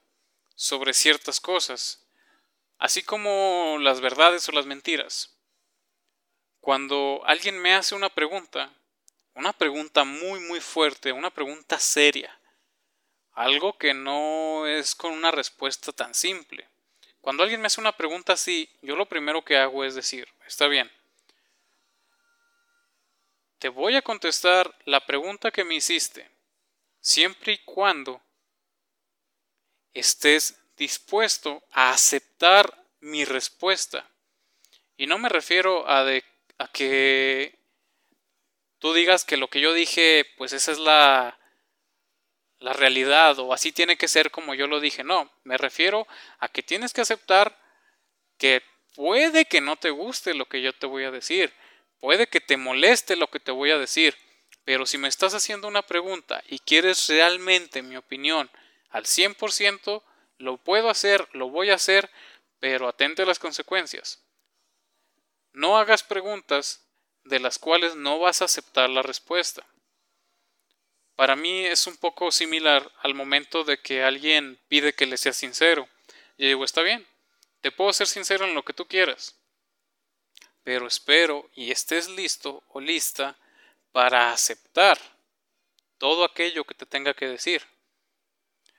sobre 0.57 0.93
ciertas 0.93 1.39
cosas, 1.39 2.05
así 2.77 3.05
como 3.05 3.77
las 3.81 4.01
verdades 4.01 4.49
o 4.49 4.53
las 4.53 4.67
mentiras. 4.67 5.31
Cuando 6.61 7.23
alguien 7.25 7.57
me 7.57 7.73
hace 7.73 7.95
una 7.95 8.09
pregunta, 8.09 8.75
una 9.35 9.53
pregunta 9.53 10.03
muy 10.03 10.41
muy 10.41 10.61
fuerte, 10.61 11.13
una 11.13 11.31
pregunta 11.31 11.79
seria, 11.79 12.40
algo 13.41 13.79
que 13.79 13.95
no 13.95 14.67
es 14.67 14.95
con 14.95 15.13
una 15.13 15.31
respuesta 15.31 15.93
tan 15.93 16.15
simple. 16.15 16.69
Cuando 17.23 17.43
alguien 17.43 17.61
me 17.61 17.69
hace 17.69 17.81
una 17.81 17.97
pregunta 17.97 18.35
así, 18.35 18.69
yo 18.83 18.97
lo 18.97 19.07
primero 19.07 19.43
que 19.43 19.57
hago 19.57 19.83
es 19.83 19.95
decir, 19.95 20.29
está 20.47 20.67
bien, 20.67 20.91
te 23.59 23.71
voy 23.71 23.97
a 23.97 24.03
contestar 24.03 24.75
la 24.85 25.07
pregunta 25.07 25.51
que 25.51 25.65
me 25.65 25.75
hiciste, 25.75 26.31
siempre 27.01 27.55
y 27.55 27.59
cuando 27.65 28.21
estés 29.95 30.59
dispuesto 30.77 31.63
a 31.73 31.93
aceptar 31.93 32.87
mi 33.01 33.25
respuesta. 33.25 34.07
Y 34.99 35.07
no 35.07 35.19
me 35.19 35.31
refiero 35.31 35.89
a, 35.89 36.05
de, 36.05 36.25
a 36.59 36.69
que 36.69 37.59
tú 38.79 38.93
digas 38.93 39.25
que 39.25 39.39
lo 39.39 39.49
que 39.49 39.61
yo 39.61 39.73
dije, 39.73 40.27
pues 40.37 40.53
esa 40.53 40.73
es 40.73 40.79
la, 40.79 41.40
la 42.61 42.73
realidad 42.73 43.39
o 43.39 43.53
así 43.53 43.73
tiene 43.73 43.97
que 43.97 44.07
ser 44.07 44.31
como 44.31 44.55
yo 44.55 44.67
lo 44.67 44.81
dije. 44.81 45.03
No, 45.03 45.31
me 45.45 45.57
refiero 45.57 46.07
a 46.39 46.49
que 46.49 46.63
tienes 46.63 46.93
que 46.93 47.01
aceptar 47.01 47.59
que 48.39 48.63
puede 48.95 49.47
que 49.47 49.61
no 49.61 49.77
te 49.77 49.91
guste 49.91 50.35
lo 50.35 50.47
que 50.47 50.63
yo 50.63 50.73
te 50.73 50.87
voy 50.87 51.05
a 51.05 51.11
decir, 51.11 51.53
puede 51.99 52.29
que 52.29 52.41
te 52.41 52.57
moleste 52.57 53.17
lo 53.17 53.29
que 53.29 53.41
te 53.41 53.51
voy 53.51 53.71
a 53.71 53.79
decir, 53.79 54.17
pero 54.65 54.87
si 54.87 54.99
me 54.99 55.09
estás 55.09 55.35
haciendo 55.35 55.69
una 55.69 55.83
pregunta 55.83 56.43
y 56.49 56.59
quieres 56.59 57.09
realmente 57.09 57.83
mi 57.83 57.97
opinión 57.97 58.51
al 58.91 59.05
100%, 59.05 60.03
lo 60.39 60.57
puedo 60.57 60.91
hacer, 60.91 61.29
lo 61.33 61.49
voy 61.49 61.71
a 61.71 61.75
hacer, 61.75 62.11
pero 62.59 62.89
atente 62.89 63.23
a 63.23 63.27
las 63.27 63.39
consecuencias. 63.39 64.23
No 65.53 65.79
hagas 65.79 66.03
preguntas 66.03 66.87
de 67.25 67.41
las 67.41 67.59
cuales 67.59 67.97
no 67.97 68.19
vas 68.19 68.43
a 68.43 68.47
aceptar 68.47 68.89
la 68.91 69.03
respuesta. 69.03 69.67
Para 71.21 71.37
mí 71.37 71.67
es 71.67 71.87
un 71.87 71.99
poco 71.99 72.33
similar 72.33 72.91
al 73.03 73.13
momento 73.13 73.63
de 73.63 73.79
que 73.79 74.03
alguien 74.03 74.59
pide 74.69 74.95
que 74.95 75.05
le 75.05 75.19
sea 75.19 75.35
sincero. 75.35 75.87
Yo 76.39 76.47
digo, 76.47 76.65
está 76.65 76.81
bien, 76.81 77.07
te 77.61 77.71
puedo 77.71 77.93
ser 77.93 78.07
sincero 78.07 78.47
en 78.47 78.55
lo 78.55 78.65
que 78.65 78.73
tú 78.73 78.89
quieras, 78.89 79.37
pero 80.65 80.87
espero 80.87 81.51
y 81.55 81.73
estés 81.73 82.09
listo 82.09 82.65
o 82.69 82.81
lista 82.81 83.37
para 83.93 84.33
aceptar 84.33 84.99
todo 85.99 86.25
aquello 86.25 86.65
que 86.65 86.73
te 86.73 86.87
tenga 86.87 87.13
que 87.13 87.29
decir. 87.29 87.67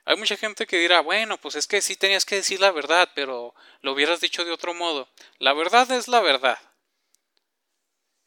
Hay 0.04 0.16
mucha 0.16 0.36
gente 0.36 0.66
que 0.66 0.78
dirá, 0.78 0.98
bueno, 0.98 1.38
pues 1.38 1.54
es 1.54 1.68
que 1.68 1.80
sí 1.80 1.94
tenías 1.94 2.24
que 2.24 2.34
decir 2.34 2.58
la 2.58 2.72
verdad, 2.72 3.08
pero 3.14 3.54
lo 3.82 3.92
hubieras 3.92 4.20
dicho 4.20 4.44
de 4.44 4.50
otro 4.50 4.74
modo. 4.74 5.08
La 5.38 5.52
verdad 5.52 5.88
es 5.92 6.08
la 6.08 6.18
verdad. 6.18 6.58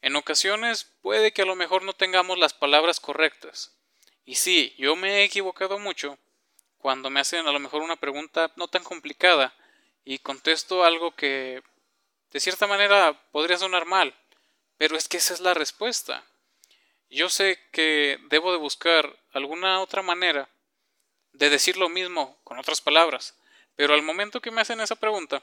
En 0.00 0.16
ocasiones 0.16 0.90
puede 1.02 1.34
que 1.34 1.42
a 1.42 1.46
lo 1.46 1.54
mejor 1.54 1.82
no 1.82 1.92
tengamos 1.92 2.38
las 2.38 2.54
palabras 2.54 2.98
correctas. 2.98 3.75
Y 4.26 4.34
sí, 4.34 4.74
yo 4.76 4.96
me 4.96 5.20
he 5.20 5.24
equivocado 5.24 5.78
mucho 5.78 6.18
cuando 6.78 7.08
me 7.10 7.20
hacen 7.20 7.46
a 7.46 7.52
lo 7.52 7.60
mejor 7.60 7.80
una 7.80 7.96
pregunta 7.96 8.52
no 8.56 8.66
tan 8.66 8.82
complicada 8.82 9.54
y 10.04 10.18
contesto 10.18 10.84
algo 10.84 11.14
que 11.14 11.62
de 12.32 12.40
cierta 12.40 12.66
manera 12.66 13.18
podría 13.30 13.56
sonar 13.56 13.86
mal, 13.86 14.14
pero 14.76 14.96
es 14.96 15.06
que 15.08 15.16
esa 15.16 15.32
es 15.32 15.40
la 15.40 15.54
respuesta. 15.54 16.24
Yo 17.08 17.30
sé 17.30 17.60
que 17.70 18.18
debo 18.28 18.50
de 18.50 18.58
buscar 18.58 19.16
alguna 19.32 19.80
otra 19.80 20.02
manera 20.02 20.48
de 21.32 21.48
decir 21.48 21.76
lo 21.76 21.88
mismo 21.88 22.36
con 22.42 22.58
otras 22.58 22.80
palabras. 22.80 23.36
Pero 23.76 23.94
al 23.94 24.02
momento 24.02 24.40
que 24.40 24.50
me 24.50 24.60
hacen 24.60 24.80
esa 24.80 24.96
pregunta, 24.96 25.42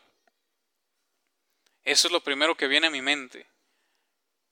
eso 1.83 2.07
es 2.07 2.11
lo 2.11 2.21
primero 2.21 2.55
que 2.55 2.67
viene 2.67 2.87
a 2.87 2.91
mi 2.91 3.01
mente. 3.01 3.47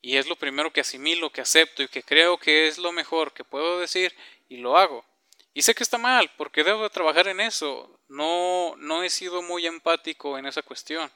Y 0.01 0.17
es 0.17 0.27
lo 0.27 0.35
primero 0.35 0.73
que 0.73 0.81
asimilo, 0.81 1.31
que 1.31 1.41
acepto 1.41 1.83
y 1.83 1.87
que 1.87 2.03
creo 2.03 2.37
que 2.39 2.67
es 2.67 2.77
lo 2.77 2.91
mejor 2.91 3.33
que 3.33 3.43
puedo 3.43 3.79
decir 3.79 4.15
y 4.49 4.57
lo 4.57 4.77
hago. 4.77 5.05
Y 5.53 5.61
sé 5.61 5.75
que 5.75 5.83
está 5.83 5.97
mal, 5.97 6.31
porque 6.37 6.63
debo 6.63 6.83
de 6.83 6.89
trabajar 6.89 7.27
en 7.27 7.39
eso. 7.39 7.99
No, 8.07 8.75
no 8.77 9.03
he 9.03 9.09
sido 9.09 9.41
muy 9.41 9.67
empático 9.67 10.37
en 10.37 10.45
esa 10.45 10.61
cuestión. 10.61 11.11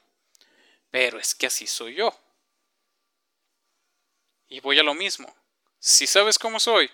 Pero 0.92 1.20
es 1.20 1.34
que 1.34 1.48
así 1.48 1.66
soy 1.66 1.96
yo. 1.96 2.14
Y 4.48 4.60
voy 4.60 4.78
a 4.78 4.84
lo 4.84 4.94
mismo. 4.94 5.34
Si 5.80 6.06
sabes 6.06 6.38
cómo 6.38 6.60
soy, 6.60 6.90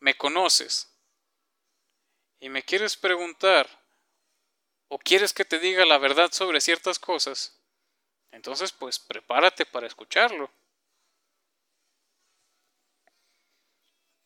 me 0.00 0.16
conoces, 0.16 0.90
y 2.40 2.48
me 2.48 2.62
quieres 2.62 2.96
preguntar 2.96 3.68
o 4.88 4.98
quieres 4.98 5.32
que 5.32 5.44
te 5.44 5.58
diga 5.58 5.84
la 5.84 5.98
verdad 5.98 6.32
sobre 6.32 6.60
ciertas 6.60 6.98
cosas, 6.98 7.59
entonces 8.32 8.72
pues 8.72 8.98
prepárate 8.98 9.66
para 9.66 9.86
escucharlo. 9.86 10.50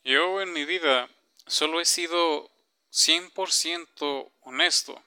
Yo 0.05 0.43
en 0.43 0.53
mi 0.53 0.65
vida 0.65 1.09
solo 1.47 1.81
he 1.81 1.85
sido 1.85 2.51
100% 2.93 4.33
honesto, 4.43 5.03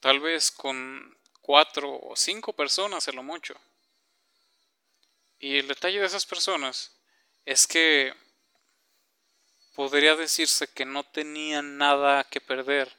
tal 0.00 0.20
vez 0.20 0.50
con 0.50 1.18
cuatro 1.40 1.98
o 2.00 2.14
cinco 2.16 2.52
personas 2.52 3.06
en 3.08 3.16
lo 3.16 3.22
mucho. 3.22 3.54
Y 5.38 5.58
el 5.58 5.66
detalle 5.66 5.98
de 5.98 6.06
esas 6.06 6.24
personas 6.24 6.96
es 7.44 7.66
que 7.66 8.14
podría 9.74 10.14
decirse 10.14 10.68
que 10.68 10.84
no 10.84 11.02
tenían 11.02 11.76
nada 11.76 12.24
que 12.24 12.40
perder. 12.40 12.96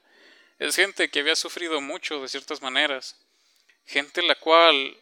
Es 0.60 0.76
gente 0.76 1.10
que 1.10 1.22
había 1.22 1.36
sufrido 1.36 1.80
mucho 1.82 2.22
de 2.22 2.28
ciertas 2.28 2.62
maneras, 2.62 3.18
gente 3.86 4.22
la 4.22 4.36
cual 4.36 4.98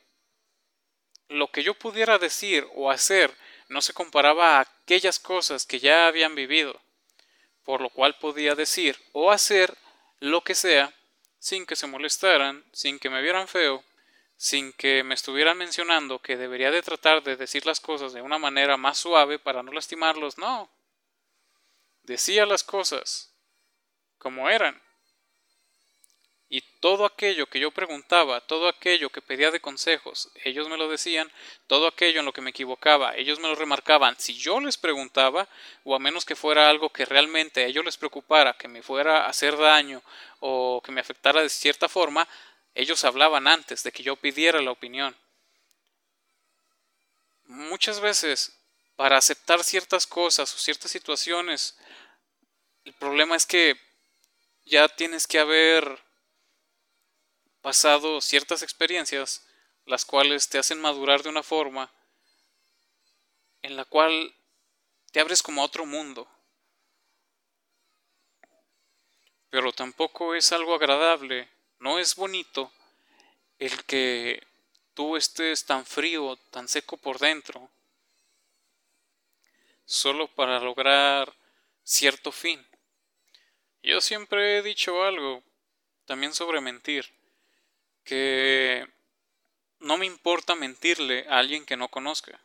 lo 1.28 1.52
que 1.52 1.64
yo 1.64 1.74
pudiera 1.74 2.18
decir 2.18 2.68
o 2.76 2.92
hacer 2.92 3.36
no 3.70 3.82
se 3.82 3.94
comparaba 3.94 4.58
a 4.58 4.62
aquellas 4.62 5.20
cosas 5.20 5.66
que 5.66 5.80
ya 5.80 6.08
habían 6.08 6.36
vivido. 6.36 6.80
por 7.64 7.80
lo 7.80 7.92
cual 7.92 8.18
podía 8.18 8.56
decir 8.56 8.98
o 9.12 9.32
hacer 9.32 9.78
lo 10.20 10.44
que 10.44 10.56
sea 10.56 10.94
sin 11.38 11.66
que 11.66 11.76
se 11.76 11.88
molestaran, 11.88 12.66
sin 12.74 13.00
que 13.00 13.10
me 13.10 13.22
vieran 13.22 13.48
feo, 13.48 13.84
sin 14.36 14.74
que 14.74 15.04
me 15.04 15.14
estuvieran 15.14 15.58
mencionando 15.58 16.20
que 16.20 16.38
debería 16.38 16.72
de 16.72 16.82
tratar 16.82 17.22
de 17.22 17.36
decir 17.36 17.66
las 17.66 17.80
cosas 17.80 18.14
de 18.14 18.24
una 18.24 18.40
manera 18.40 18.78
más 18.78 18.98
suave 18.98 19.38
para 19.38 19.62
no 19.62 19.72
lastimarlos, 19.72 20.40
no. 20.40 20.70
Decía 22.02 22.46
las 22.48 22.64
cosas 22.64 23.32
como 24.18 24.50
eran. 24.50 24.82
Todo 26.82 27.06
aquello 27.06 27.46
que 27.46 27.60
yo 27.60 27.70
preguntaba, 27.70 28.42
todo 28.42 28.68
aquello 28.68 29.12
que 29.12 29.22
pedía 29.22 29.52
de 29.52 29.62
consejos, 29.62 30.32
ellos 30.44 30.68
me 30.68 30.78
lo 30.78 30.90
decían, 30.90 31.32
todo 31.68 31.86
aquello 31.86 32.22
en 32.22 32.26
lo 32.26 32.34
que 32.34 32.42
me 32.42 32.50
equivocaba, 32.50 33.16
ellos 33.16 33.40
me 33.40 33.48
lo 33.48 33.54
remarcaban. 33.54 34.16
Si 34.18 34.34
yo 34.34 34.60
les 34.60 34.78
preguntaba, 34.78 35.48
o 35.84 35.94
a 35.94 36.00
menos 36.00 36.26
que 36.26 36.36
fuera 36.36 36.72
algo 36.72 36.90
que 36.90 37.06
realmente 37.06 37.62
a 37.62 37.68
ellos 37.68 37.86
les 37.86 37.98
preocupara, 37.98 38.58
que 38.58 38.68
me 38.68 38.82
fuera 38.82 39.26
a 39.26 39.30
hacer 39.30 39.58
daño 39.58 40.02
o 40.40 40.82
que 40.84 40.92
me 40.92 41.02
afectara 41.02 41.44
de 41.44 41.50
cierta 41.50 41.88
forma, 41.88 42.28
ellos 42.74 43.06
hablaban 43.06 43.48
antes 43.48 43.84
de 43.84 43.92
que 43.92 44.02
yo 44.02 44.16
pidiera 44.16 44.60
la 44.60 44.72
opinión. 44.72 45.16
Muchas 47.46 48.00
veces, 48.00 48.58
para 48.96 49.18
aceptar 49.18 49.64
ciertas 49.64 50.08
cosas 50.08 50.52
o 50.56 50.58
ciertas 50.58 50.90
situaciones, 50.90 51.78
el 52.86 52.94
problema 52.94 53.36
es 53.36 53.46
que 53.46 53.80
ya 54.66 54.90
tienes 54.90 55.28
que 55.28 55.38
haber 55.38 56.11
pasado 57.62 58.22
ciertas 58.22 58.64
experiencias, 58.64 59.46
las 59.86 60.06
cuales 60.06 60.50
te 60.50 60.58
hacen 60.58 60.80
madurar 60.80 61.24
de 61.24 61.30
una 61.30 61.44
forma 61.44 61.92
en 63.62 63.76
la 63.76 63.86
cual 63.86 64.34
te 65.12 65.20
abres 65.20 65.44
como 65.44 65.62
a 65.62 65.66
otro 65.66 65.86
mundo. 65.86 66.28
Pero 69.50 69.72
tampoco 69.72 70.34
es 70.34 70.52
algo 70.52 70.74
agradable, 70.74 71.50
no 71.80 72.00
es 72.00 72.16
bonito 72.16 72.72
el 73.60 73.84
que 73.86 74.42
tú 74.94 75.16
estés 75.16 75.66
tan 75.66 75.86
frío, 75.86 76.38
tan 76.50 76.68
seco 76.68 76.98
por 76.98 77.20
dentro, 77.20 77.70
solo 79.86 80.28
para 80.28 80.60
lograr 80.60 81.36
cierto 81.84 82.32
fin. 82.32 82.66
Yo 83.84 84.00
siempre 84.00 84.58
he 84.58 84.62
dicho 84.62 85.04
algo, 85.04 85.44
también 86.06 86.34
sobre 86.34 86.62
mentir 86.62 87.21
que 88.04 88.88
no 89.80 89.98
me 89.98 90.06
importa 90.06 90.56
mentirle 90.56 91.26
a 91.30 91.40
alguien 91.40 91.66
que 91.66 91.78
no 91.78 91.90
conozca. 91.90 92.40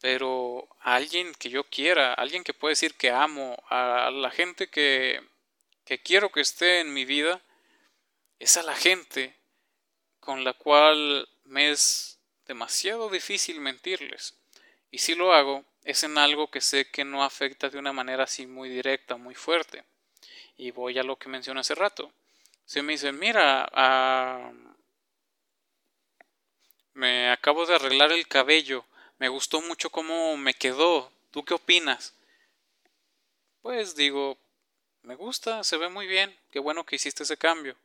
Pero 0.00 0.68
a 0.80 0.94
alguien 0.94 1.34
que 1.34 1.48
yo 1.48 1.64
quiera, 1.64 2.10
a 2.10 2.14
alguien 2.14 2.44
que 2.44 2.54
puede 2.54 2.72
decir 2.72 2.94
que 2.94 3.10
amo, 3.10 3.56
a 3.68 4.10
la 4.10 4.30
gente 4.30 4.68
que, 4.68 5.20
que 5.84 5.98
quiero 6.02 6.30
que 6.30 6.40
esté 6.40 6.80
en 6.80 6.92
mi 6.92 7.04
vida, 7.04 7.40
es 8.38 8.56
a 8.56 8.62
la 8.62 8.74
gente 8.74 9.34
con 10.20 10.44
la 10.44 10.52
cual 10.52 11.28
me 11.44 11.70
es 11.70 12.18
demasiado 12.46 13.08
difícil 13.08 13.60
mentirles. 13.60 14.34
Y 14.90 14.98
si 14.98 15.14
lo 15.14 15.32
hago, 15.32 15.64
es 15.84 16.02
en 16.02 16.18
algo 16.18 16.50
que 16.50 16.60
sé 16.60 16.90
que 16.90 17.04
no 17.04 17.22
afecta 17.24 17.70
de 17.70 17.78
una 17.78 17.92
manera 17.92 18.24
así 18.24 18.46
muy 18.46 18.68
directa, 18.68 19.16
muy 19.16 19.34
fuerte. 19.34 19.84
Y 20.56 20.70
voy 20.72 20.98
a 20.98 21.02
lo 21.02 21.16
que 21.16 21.28
mencioné 21.28 21.60
hace 21.60 21.74
rato. 21.74 22.12
Si 22.66 22.82
me 22.82 22.94
dice, 22.94 23.12
mira, 23.12 23.68
ah, 23.72 24.52
me 26.94 27.30
acabo 27.30 27.64
de 27.64 27.76
arreglar 27.76 28.10
el 28.10 28.26
cabello, 28.26 28.84
me 29.18 29.28
gustó 29.28 29.60
mucho 29.62 29.88
cómo 29.88 30.36
me 30.36 30.52
quedó, 30.52 31.12
¿tú 31.30 31.44
qué 31.44 31.54
opinas? 31.54 32.12
Pues 33.62 33.94
digo, 33.94 34.36
me 35.02 35.14
gusta, 35.14 35.62
se 35.62 35.76
ve 35.76 35.88
muy 35.88 36.08
bien, 36.08 36.36
qué 36.50 36.58
bueno 36.58 36.84
que 36.84 36.96
hiciste 36.96 37.22
ese 37.22 37.36
cambio. 37.36 37.76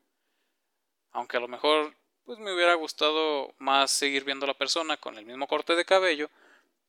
Aunque 1.12 1.38
a 1.38 1.42
lo 1.42 1.48
mejor 1.48 1.94
pues 2.26 2.40
me 2.40 2.52
hubiera 2.52 2.74
gustado 2.74 3.54
más 3.60 3.92
seguir 3.92 4.24
viendo 4.24 4.46
a 4.46 4.48
la 4.48 4.58
persona 4.58 4.98
con 4.98 5.16
el 5.16 5.26
mismo 5.28 5.48
corte 5.48 5.76
de 5.76 5.86
cabello, 5.86 6.28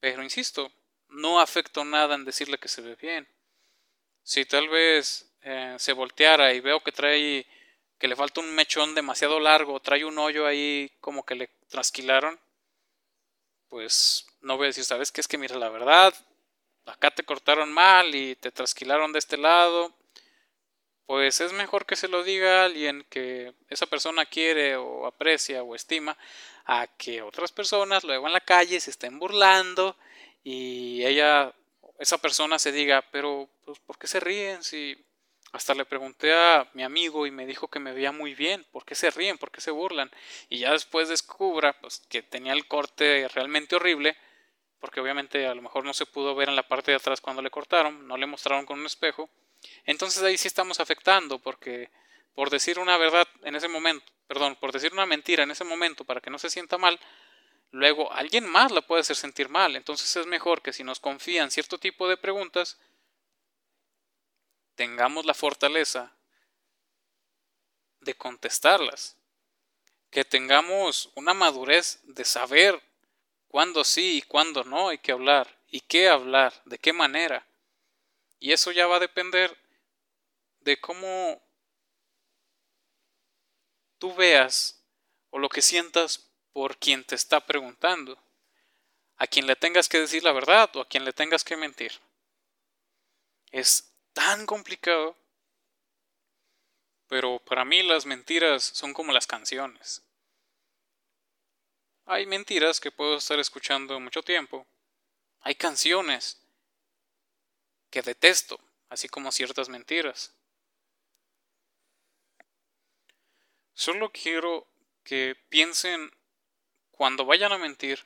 pero 0.00 0.22
insisto, 0.22 0.72
no 1.08 1.40
afecto 1.40 1.84
nada 1.84 2.14
en 2.14 2.24
decirle 2.24 2.56
que 2.56 2.68
se 2.68 2.80
ve 2.80 2.94
bien. 2.94 3.28
Si 4.22 4.46
tal 4.46 4.70
vez 4.70 5.30
eh, 5.42 5.76
se 5.78 5.92
volteara 5.92 6.54
y 6.54 6.60
veo 6.60 6.80
que 6.80 6.92
trae 6.92 7.46
que 8.02 8.08
le 8.08 8.16
falta 8.16 8.40
un 8.40 8.52
mechón 8.52 8.96
demasiado 8.96 9.38
largo, 9.38 9.78
trae 9.78 10.04
un 10.04 10.18
hoyo 10.18 10.44
ahí 10.44 10.90
como 11.00 11.24
que 11.24 11.36
le 11.36 11.46
trasquilaron, 11.68 12.36
pues 13.68 14.26
no 14.40 14.56
voy 14.56 14.64
a 14.64 14.70
decir, 14.70 14.82
¿sabes 14.82 15.12
qué? 15.12 15.20
Es 15.20 15.28
que 15.28 15.38
mira, 15.38 15.54
la 15.54 15.68
verdad, 15.68 16.12
acá 16.84 17.12
te 17.12 17.22
cortaron 17.22 17.72
mal 17.72 18.12
y 18.12 18.34
te 18.34 18.50
trasquilaron 18.50 19.12
de 19.12 19.20
este 19.20 19.36
lado, 19.36 19.94
pues 21.06 21.40
es 21.40 21.52
mejor 21.52 21.86
que 21.86 21.94
se 21.94 22.08
lo 22.08 22.24
diga 22.24 22.64
alguien 22.64 23.06
que 23.08 23.54
esa 23.68 23.86
persona 23.86 24.26
quiere 24.26 24.74
o 24.74 25.06
aprecia 25.06 25.62
o 25.62 25.76
estima, 25.76 26.18
a 26.64 26.88
que 26.88 27.22
otras 27.22 27.52
personas 27.52 28.02
luego 28.02 28.26
en 28.26 28.32
la 28.32 28.40
calle 28.40 28.80
se 28.80 28.90
estén 28.90 29.20
burlando 29.20 29.96
y 30.42 31.04
ella, 31.04 31.54
esa 32.00 32.18
persona 32.18 32.58
se 32.58 32.72
diga, 32.72 33.04
pero 33.12 33.48
pues, 33.64 33.78
¿por 33.78 33.96
qué 33.96 34.08
se 34.08 34.18
ríen 34.18 34.64
si 34.64 35.00
hasta 35.52 35.74
le 35.74 35.84
pregunté 35.84 36.32
a 36.32 36.66
mi 36.72 36.82
amigo 36.82 37.26
y 37.26 37.30
me 37.30 37.46
dijo 37.46 37.68
que 37.68 37.78
me 37.78 37.92
veía 37.92 38.10
muy 38.10 38.34
bien. 38.34 38.64
¿Por 38.72 38.84
qué 38.86 38.94
se 38.94 39.10
ríen? 39.10 39.36
¿Por 39.36 39.50
qué 39.50 39.60
se 39.60 39.70
burlan? 39.70 40.10
Y 40.48 40.58
ya 40.58 40.72
después 40.72 41.08
descubra 41.08 41.78
pues, 41.78 42.02
que 42.08 42.22
tenía 42.22 42.54
el 42.54 42.66
corte 42.66 43.28
realmente 43.28 43.76
horrible, 43.76 44.16
porque 44.80 45.00
obviamente 45.00 45.46
a 45.46 45.54
lo 45.54 45.60
mejor 45.60 45.84
no 45.84 45.92
se 45.92 46.06
pudo 46.06 46.34
ver 46.34 46.48
en 46.48 46.56
la 46.56 46.66
parte 46.66 46.90
de 46.90 46.96
atrás 46.96 47.20
cuando 47.20 47.42
le 47.42 47.50
cortaron, 47.50 48.08
no 48.08 48.16
le 48.16 48.26
mostraron 48.26 48.64
con 48.64 48.80
un 48.80 48.86
espejo. 48.86 49.28
Entonces 49.84 50.22
ahí 50.22 50.38
sí 50.38 50.48
estamos 50.48 50.80
afectando, 50.80 51.38
porque 51.38 51.90
por 52.34 52.48
decir 52.48 52.78
una 52.78 52.96
verdad 52.96 53.28
en 53.42 53.54
ese 53.54 53.68
momento, 53.68 54.10
perdón, 54.26 54.56
por 54.56 54.72
decir 54.72 54.92
una 54.94 55.04
mentira 55.04 55.42
en 55.42 55.50
ese 55.50 55.64
momento 55.64 56.04
para 56.04 56.22
que 56.22 56.30
no 56.30 56.38
se 56.38 56.48
sienta 56.48 56.78
mal, 56.78 56.98
luego 57.72 58.10
alguien 58.12 58.48
más 58.48 58.72
la 58.72 58.80
puede 58.80 59.02
hacer 59.02 59.16
sentir 59.16 59.50
mal. 59.50 59.76
Entonces 59.76 60.16
es 60.16 60.26
mejor 60.26 60.62
que 60.62 60.72
si 60.72 60.82
nos 60.82 60.98
confían 60.98 61.50
cierto 61.50 61.76
tipo 61.76 62.08
de 62.08 62.16
preguntas, 62.16 62.78
tengamos 64.74 65.24
la 65.26 65.34
fortaleza 65.34 66.12
de 68.00 68.14
contestarlas, 68.14 69.16
que 70.10 70.24
tengamos 70.24 71.10
una 71.14 71.34
madurez 71.34 72.00
de 72.04 72.24
saber 72.24 72.82
cuándo 73.48 73.84
sí 73.84 74.18
y 74.18 74.22
cuándo 74.22 74.64
no 74.64 74.88
hay 74.88 74.98
que 74.98 75.12
hablar, 75.12 75.58
y 75.68 75.80
qué 75.80 76.08
hablar, 76.08 76.52
de 76.64 76.78
qué 76.78 76.92
manera. 76.92 77.46
Y 78.38 78.52
eso 78.52 78.72
ya 78.72 78.86
va 78.86 78.96
a 78.96 79.00
depender 79.00 79.56
de 80.60 80.80
cómo 80.80 81.42
tú 83.98 84.14
veas 84.14 84.84
o 85.30 85.38
lo 85.38 85.48
que 85.48 85.62
sientas 85.62 86.30
por 86.52 86.76
quien 86.76 87.04
te 87.04 87.14
está 87.14 87.46
preguntando, 87.46 88.18
a 89.16 89.26
quien 89.26 89.46
le 89.46 89.56
tengas 89.56 89.88
que 89.88 90.00
decir 90.00 90.24
la 90.24 90.32
verdad 90.32 90.74
o 90.74 90.80
a 90.80 90.88
quien 90.88 91.04
le 91.04 91.12
tengas 91.12 91.44
que 91.44 91.56
mentir. 91.56 91.92
Es 93.50 93.91
tan 94.12 94.46
complicado. 94.46 95.16
Pero 97.08 97.38
para 97.40 97.64
mí 97.64 97.82
las 97.82 98.06
mentiras 98.06 98.62
son 98.62 98.94
como 98.94 99.12
las 99.12 99.26
canciones. 99.26 100.02
Hay 102.06 102.26
mentiras 102.26 102.80
que 102.80 102.90
puedo 102.90 103.16
estar 103.16 103.38
escuchando 103.38 104.00
mucho 104.00 104.22
tiempo. 104.22 104.66
Hay 105.40 105.54
canciones 105.54 106.40
que 107.90 108.02
detesto, 108.02 108.58
así 108.88 109.08
como 109.08 109.30
ciertas 109.32 109.68
mentiras. 109.68 110.32
Solo 113.74 114.10
quiero 114.10 114.66
que 115.04 115.36
piensen 115.48 116.10
cuando 116.90 117.24
vayan 117.24 117.52
a 117.52 117.58
mentir, 117.58 118.04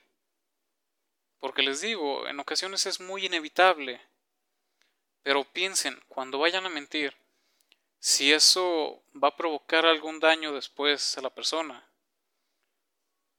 porque 1.38 1.62
les 1.62 1.81
digo, 1.81 2.27
en 2.29 2.40
ocasiones 2.40 2.87
es 2.87 3.01
muy 3.01 3.27
inevitable 3.27 4.01
pero 5.27 5.43
piensen, 5.43 6.01
cuando 6.07 6.39
vayan 6.39 6.67
a 6.67 6.69
mentir, 6.69 7.12
si 7.99 8.33
eso 8.33 9.03
va 9.21 9.27
a 9.27 9.37
provocar 9.37 9.85
algún 9.85 10.21
daño 10.21 10.53
después 10.53 11.19
a 11.19 11.21
la 11.21 11.31
persona. 11.31 11.85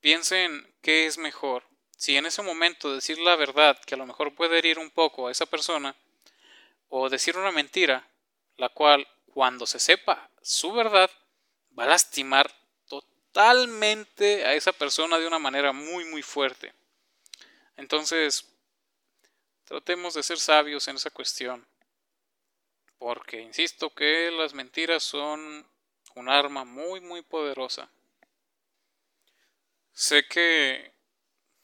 Piensen 0.02 0.76
qué 0.82 1.06
es 1.06 1.17
mejor. 1.17 1.63
Si 1.95 2.17
en 2.17 2.26
ese 2.26 2.41
momento 2.41 2.93
decir 2.93 3.19
la 3.19 3.38
verdad, 3.38 3.80
que 3.86 3.95
a 3.95 3.97
lo 3.97 4.06
mejor 4.06 4.36
puede 4.36 4.58
herir 4.58 4.80
un 4.80 4.89
poco 4.89 5.28
a 5.28 5.32
esa 5.32 5.45
persona, 5.45 5.95
o 6.89 7.08
decir 7.08 7.38
una 7.38 7.54
mentira, 7.54 8.06
la 8.58 8.67
cual 8.67 9.08
cuando 9.34 9.65
se 9.65 9.80
sepa 9.80 10.30
su 10.41 10.73
verdad, 10.73 11.10
va 11.80 11.86
a 11.86 11.88
lastimar 11.88 12.54
totalmente 12.89 14.45
a 14.45 14.56
esa 14.56 14.73
persona 14.73 15.19
de 15.19 15.28
una 15.28 15.39
manera 15.39 15.71
muy 15.71 16.04
muy 16.04 16.21
fuerte. 16.21 16.73
Entonces, 17.78 18.45
tratemos 19.63 20.15
de 20.15 20.23
ser 20.23 20.38
sabios 20.38 20.86
en 20.89 20.97
esa 20.97 21.12
cuestión 21.12 21.65
porque 22.97 23.41
insisto 23.41 23.93
que 23.93 24.31
las 24.31 24.53
mentiras 24.53 25.03
son 25.03 25.65
un 26.15 26.29
arma 26.29 26.65
muy 26.65 26.99
muy 26.99 27.21
poderosa. 27.21 27.89
Sé 29.93 30.27
que 30.27 30.91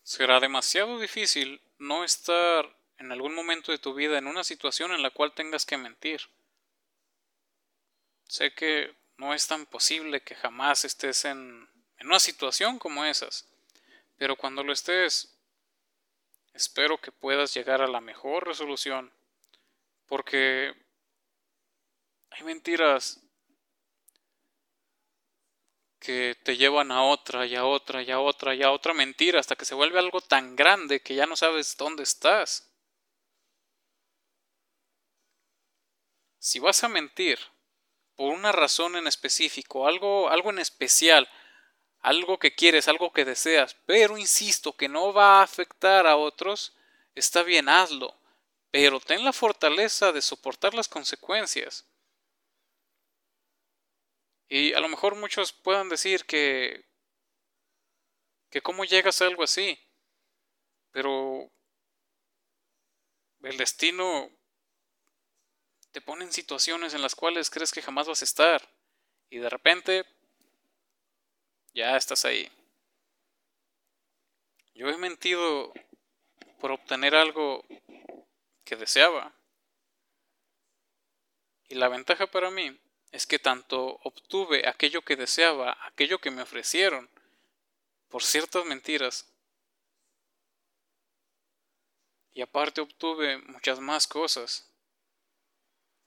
será 0.04 0.40
demasiado 0.40 1.00
difícil 1.00 1.62
no 1.78 2.04
estar 2.04 2.76
en 2.98 3.12
algún 3.12 3.34
momento 3.34 3.72
de 3.72 3.78
tu 3.78 3.94
vida 3.94 4.18
en 4.18 4.28
una 4.28 4.44
situación 4.44 4.92
en 4.92 5.02
la 5.02 5.12
cual 5.12 5.34
tengas 5.34 5.66
que 5.66 5.78
mentir. 5.78 6.22
Sé 8.28 8.54
que 8.54 8.96
no 9.18 9.34
es 9.34 9.48
tan 9.48 9.66
posible 9.66 10.22
que 10.22 10.36
jamás 10.36 10.86
estés 10.86 11.26
en, 11.26 11.70
en 11.98 12.08
una 12.08 12.20
situación 12.20 12.80
como 12.80 13.06
esas, 13.06 13.48
pero 14.18 14.36
cuando 14.36 14.64
lo 14.64 14.74
estés, 14.74 15.36
espero 16.54 17.00
que 17.00 17.12
puedas 17.12 17.54
llegar 17.54 17.82
a 17.82 17.88
la 17.88 18.02
mejor 18.02 18.48
resolución, 18.48 19.12
porque 20.08 20.74
hay 22.34 22.44
mentiras 22.44 23.20
que 26.00 26.36
te 26.44 26.58
llevan 26.58 26.92
a 26.92 27.04
otra 27.04 27.46
y 27.46 27.56
a 27.56 27.66
otra 27.66 28.02
y 28.02 28.12
a 28.12 28.20
otra 28.20 28.56
y 28.56 28.64
a 28.64 28.72
otra 28.72 28.94
mentira 28.94 29.40
hasta 29.40 29.56
que 29.56 29.66
se 29.66 29.76
vuelve 29.76 30.00
algo 30.00 30.20
tan 30.20 30.56
grande 30.56 31.02
que 31.02 31.16
ya 31.16 31.26
no 31.26 31.36
sabes 31.36 31.78
dónde 31.78 32.04
estás. 32.04 32.70
Si 36.40 36.60
vas 36.60 36.84
a 36.84 36.90
mentir 36.90 37.40
por 38.16 38.34
una 38.34 38.52
razón 38.52 38.96
en 38.96 39.08
específico, 39.08 39.88
algo, 39.88 40.30
algo 40.30 40.50
en 40.50 40.60
especial, 40.60 41.30
algo 42.00 42.38
que 42.38 42.54
quieres, 42.54 42.88
algo 42.88 43.14
que 43.14 43.26
deseas, 43.26 43.76
pero 43.86 44.18
insisto 44.18 44.76
que 44.76 44.90
no 44.90 45.14
va 45.14 45.40
a 45.40 45.44
afectar 45.44 46.06
a 46.06 46.18
otros, 46.18 46.76
está 47.16 47.44
bien, 47.44 47.70
hazlo, 47.70 48.14
pero 48.72 49.00
ten 49.00 49.24
la 49.24 49.32
fortaleza 49.32 50.12
de 50.12 50.22
soportar 50.22 50.74
las 50.74 50.90
consecuencias. 50.90 51.86
Y 54.48 54.74
a 54.74 54.80
lo 54.80 54.90
mejor 54.90 55.16
muchos 55.16 55.52
puedan 55.54 55.90
decir 55.90 56.26
que 56.26 56.86
que 58.54 58.62
cómo 58.62 58.86
llegas 58.86 59.20
a 59.20 59.26
algo 59.26 59.42
así. 59.42 59.80
Pero 60.92 61.50
el 63.42 63.58
destino 63.58 64.30
te 65.92 66.02
pone 66.02 66.24
en 66.26 66.32
situaciones 66.32 66.94
en 66.94 67.02
las 67.02 67.16
cuales 67.16 67.50
crees 67.50 67.72
que 67.72 67.82
jamás 67.82 68.08
vas 68.08 68.22
a 68.22 68.26
estar 68.26 68.70
y 69.32 69.40
de 69.40 69.50
repente 69.50 70.06
ya 71.74 71.98
estás 71.98 72.26
ahí. 72.26 72.48
Yo 74.76 74.88
he 74.90 74.98
mentido 74.98 75.74
por 76.60 76.72
obtener 76.72 77.16
algo 77.16 77.66
que 78.64 78.76
deseaba. 78.76 79.34
Y 81.70 81.74
la 81.74 81.88
ventaja 81.88 82.28
para 82.28 82.52
mí 82.52 82.80
es 83.14 83.28
que 83.28 83.38
tanto 83.38 84.00
obtuve 84.04 84.68
aquello 84.68 85.04
que 85.04 85.16
deseaba, 85.16 85.78
aquello 85.86 86.18
que 86.20 86.32
me 86.32 86.42
ofrecieron, 86.42 87.08
por 88.10 88.24
ciertas 88.24 88.66
mentiras, 88.66 89.28
y 92.34 92.42
aparte 92.42 92.82
obtuve 92.82 93.38
muchas 93.38 93.80
más 93.80 94.08
cosas 94.08 94.68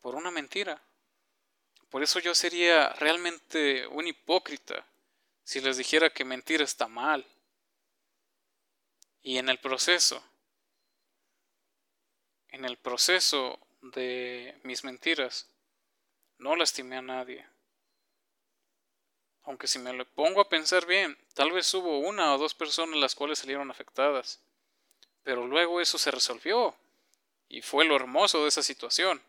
por 0.01 0.17
una 0.17 0.33
mentira. 0.33 0.83
Por 1.91 2.03
eso 2.03 2.19
yo 2.19 2.35
sería 2.35 2.89
realmente 2.95 3.87
un 3.87 4.09
hipócrita 4.09 4.85
si 5.45 5.61
les 5.61 5.77
dijera 5.77 6.11
que 6.11 6.25
mentir 6.25 6.61
está 6.61 6.89
mal. 6.89 7.25
Y 9.23 9.39
en 9.39 9.49
el 9.49 9.61
proceso, 9.61 10.25
en 12.49 12.65
el 12.65 12.77
proceso 12.77 13.61
de 13.81 14.59
mis 14.65 14.83
mentiras, 14.83 15.47
no 16.39 16.57
lastimé 16.57 16.97
a 16.97 17.03
nadie. 17.03 17.47
Aunque 19.45 19.69
si 19.69 19.79
me 19.79 19.93
lo 19.93 20.05
pongo 20.05 20.41
a 20.41 20.49
pensar 20.49 20.87
bien, 20.87 21.17
tal 21.35 21.53
vez 21.53 21.73
hubo 21.73 22.01
una 22.01 22.35
o 22.35 22.39
dos 22.39 22.55
personas 22.55 22.97
las 22.99 23.15
cuales 23.15 23.39
salieron 23.39 23.71
afectadas. 23.71 24.41
Pero 25.23 25.47
luego 25.47 25.81
eso 25.81 25.99
se 25.99 26.11
resolvió. 26.11 26.75
Y 27.49 27.63
fue 27.63 27.85
lo 27.85 27.95
hermoso 27.95 28.43
de 28.43 28.49
esa 28.49 28.63
situación. 28.63 29.23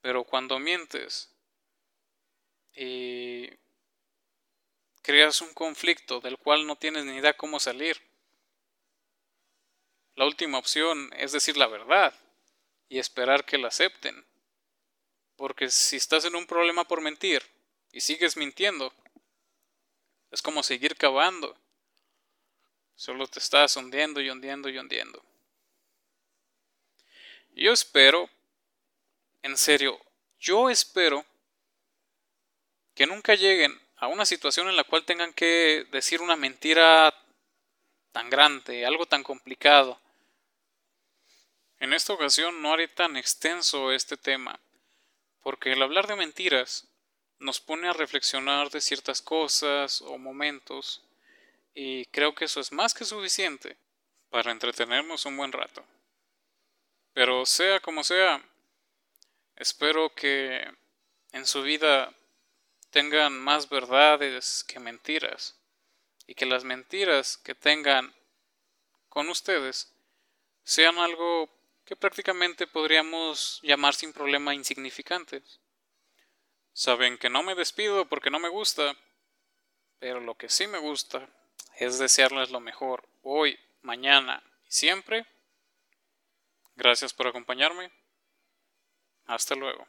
Pero 0.00 0.24
cuando 0.24 0.58
mientes 0.58 1.30
y 2.74 3.50
creas 5.02 5.40
un 5.40 5.52
conflicto 5.54 6.20
del 6.20 6.38
cual 6.38 6.66
no 6.66 6.76
tienes 6.76 7.04
ni 7.04 7.16
idea 7.16 7.36
cómo 7.36 7.58
salir, 7.60 8.00
la 10.14 10.26
última 10.26 10.58
opción 10.58 11.10
es 11.16 11.32
decir 11.32 11.56
la 11.56 11.68
verdad 11.68 12.12
y 12.88 12.98
esperar 12.98 13.44
que 13.44 13.58
la 13.58 13.68
acepten. 13.68 14.27
Porque 15.38 15.70
si 15.70 15.94
estás 15.94 16.24
en 16.24 16.34
un 16.34 16.48
problema 16.48 16.82
por 16.82 17.00
mentir 17.00 17.44
y 17.92 18.00
sigues 18.00 18.36
mintiendo, 18.36 18.92
es 20.32 20.42
como 20.42 20.64
seguir 20.64 20.96
cavando. 20.96 21.56
Solo 22.96 23.28
te 23.28 23.38
estás 23.38 23.76
hundiendo 23.76 24.20
y 24.20 24.30
hundiendo 24.30 24.68
y 24.68 24.76
hundiendo. 24.76 25.24
Yo 27.50 27.72
espero, 27.72 28.28
en 29.42 29.56
serio, 29.56 30.00
yo 30.40 30.70
espero 30.70 31.24
que 32.96 33.06
nunca 33.06 33.36
lleguen 33.36 33.80
a 33.98 34.08
una 34.08 34.26
situación 34.26 34.68
en 34.68 34.74
la 34.74 34.82
cual 34.82 35.04
tengan 35.04 35.32
que 35.32 35.86
decir 35.92 36.20
una 36.20 36.34
mentira 36.34 37.14
tan 38.10 38.28
grande, 38.28 38.84
algo 38.84 39.06
tan 39.06 39.22
complicado. 39.22 40.00
En 41.78 41.92
esta 41.92 42.12
ocasión 42.12 42.60
no 42.60 42.72
haré 42.72 42.88
tan 42.88 43.16
extenso 43.16 43.92
este 43.92 44.16
tema, 44.16 44.58
porque 45.42 45.72
el 45.72 45.82
hablar 45.82 46.06
de 46.06 46.16
mentiras 46.16 46.88
nos 47.38 47.60
pone 47.60 47.88
a 47.88 47.92
reflexionar 47.92 48.70
de 48.70 48.80
ciertas 48.80 49.22
cosas 49.22 50.02
o 50.02 50.18
momentos, 50.18 51.02
y 51.74 52.06
creo 52.06 52.34
que 52.34 52.46
eso 52.46 52.60
es 52.60 52.72
más 52.72 52.94
que 52.94 53.04
suficiente 53.04 53.76
para 54.30 54.50
entretenernos 54.50 55.24
un 55.26 55.36
buen 55.36 55.52
rato. 55.52 55.84
Pero 57.12 57.46
sea 57.46 57.80
como 57.80 58.04
sea, 58.04 58.42
espero 59.56 60.14
que 60.14 60.68
en 61.32 61.46
su 61.46 61.62
vida 61.62 62.12
tengan 62.90 63.38
más 63.38 63.68
verdades 63.68 64.64
que 64.64 64.80
mentiras, 64.80 65.56
y 66.26 66.34
que 66.34 66.46
las 66.46 66.64
mentiras 66.64 67.36
que 67.38 67.54
tengan 67.54 68.14
con 69.08 69.28
ustedes 69.28 69.92
sean 70.62 70.98
algo 70.98 71.48
que 71.88 71.96
prácticamente 71.96 72.66
podríamos 72.66 73.60
llamar 73.62 73.94
sin 73.94 74.12
problema 74.12 74.54
insignificantes. 74.54 75.58
Saben 76.74 77.16
que 77.16 77.30
no 77.30 77.42
me 77.42 77.54
despido 77.54 78.04
porque 78.04 78.28
no 78.28 78.38
me 78.38 78.50
gusta, 78.50 78.94
pero 79.98 80.20
lo 80.20 80.34
que 80.34 80.50
sí 80.50 80.66
me 80.66 80.76
gusta 80.76 81.26
es 81.78 81.98
desearles 81.98 82.50
lo 82.50 82.60
mejor 82.60 83.08
hoy, 83.22 83.58
mañana 83.80 84.42
y 84.66 84.70
siempre. 84.70 85.24
Gracias 86.76 87.14
por 87.14 87.26
acompañarme. 87.26 87.90
Hasta 89.24 89.54
luego. 89.54 89.86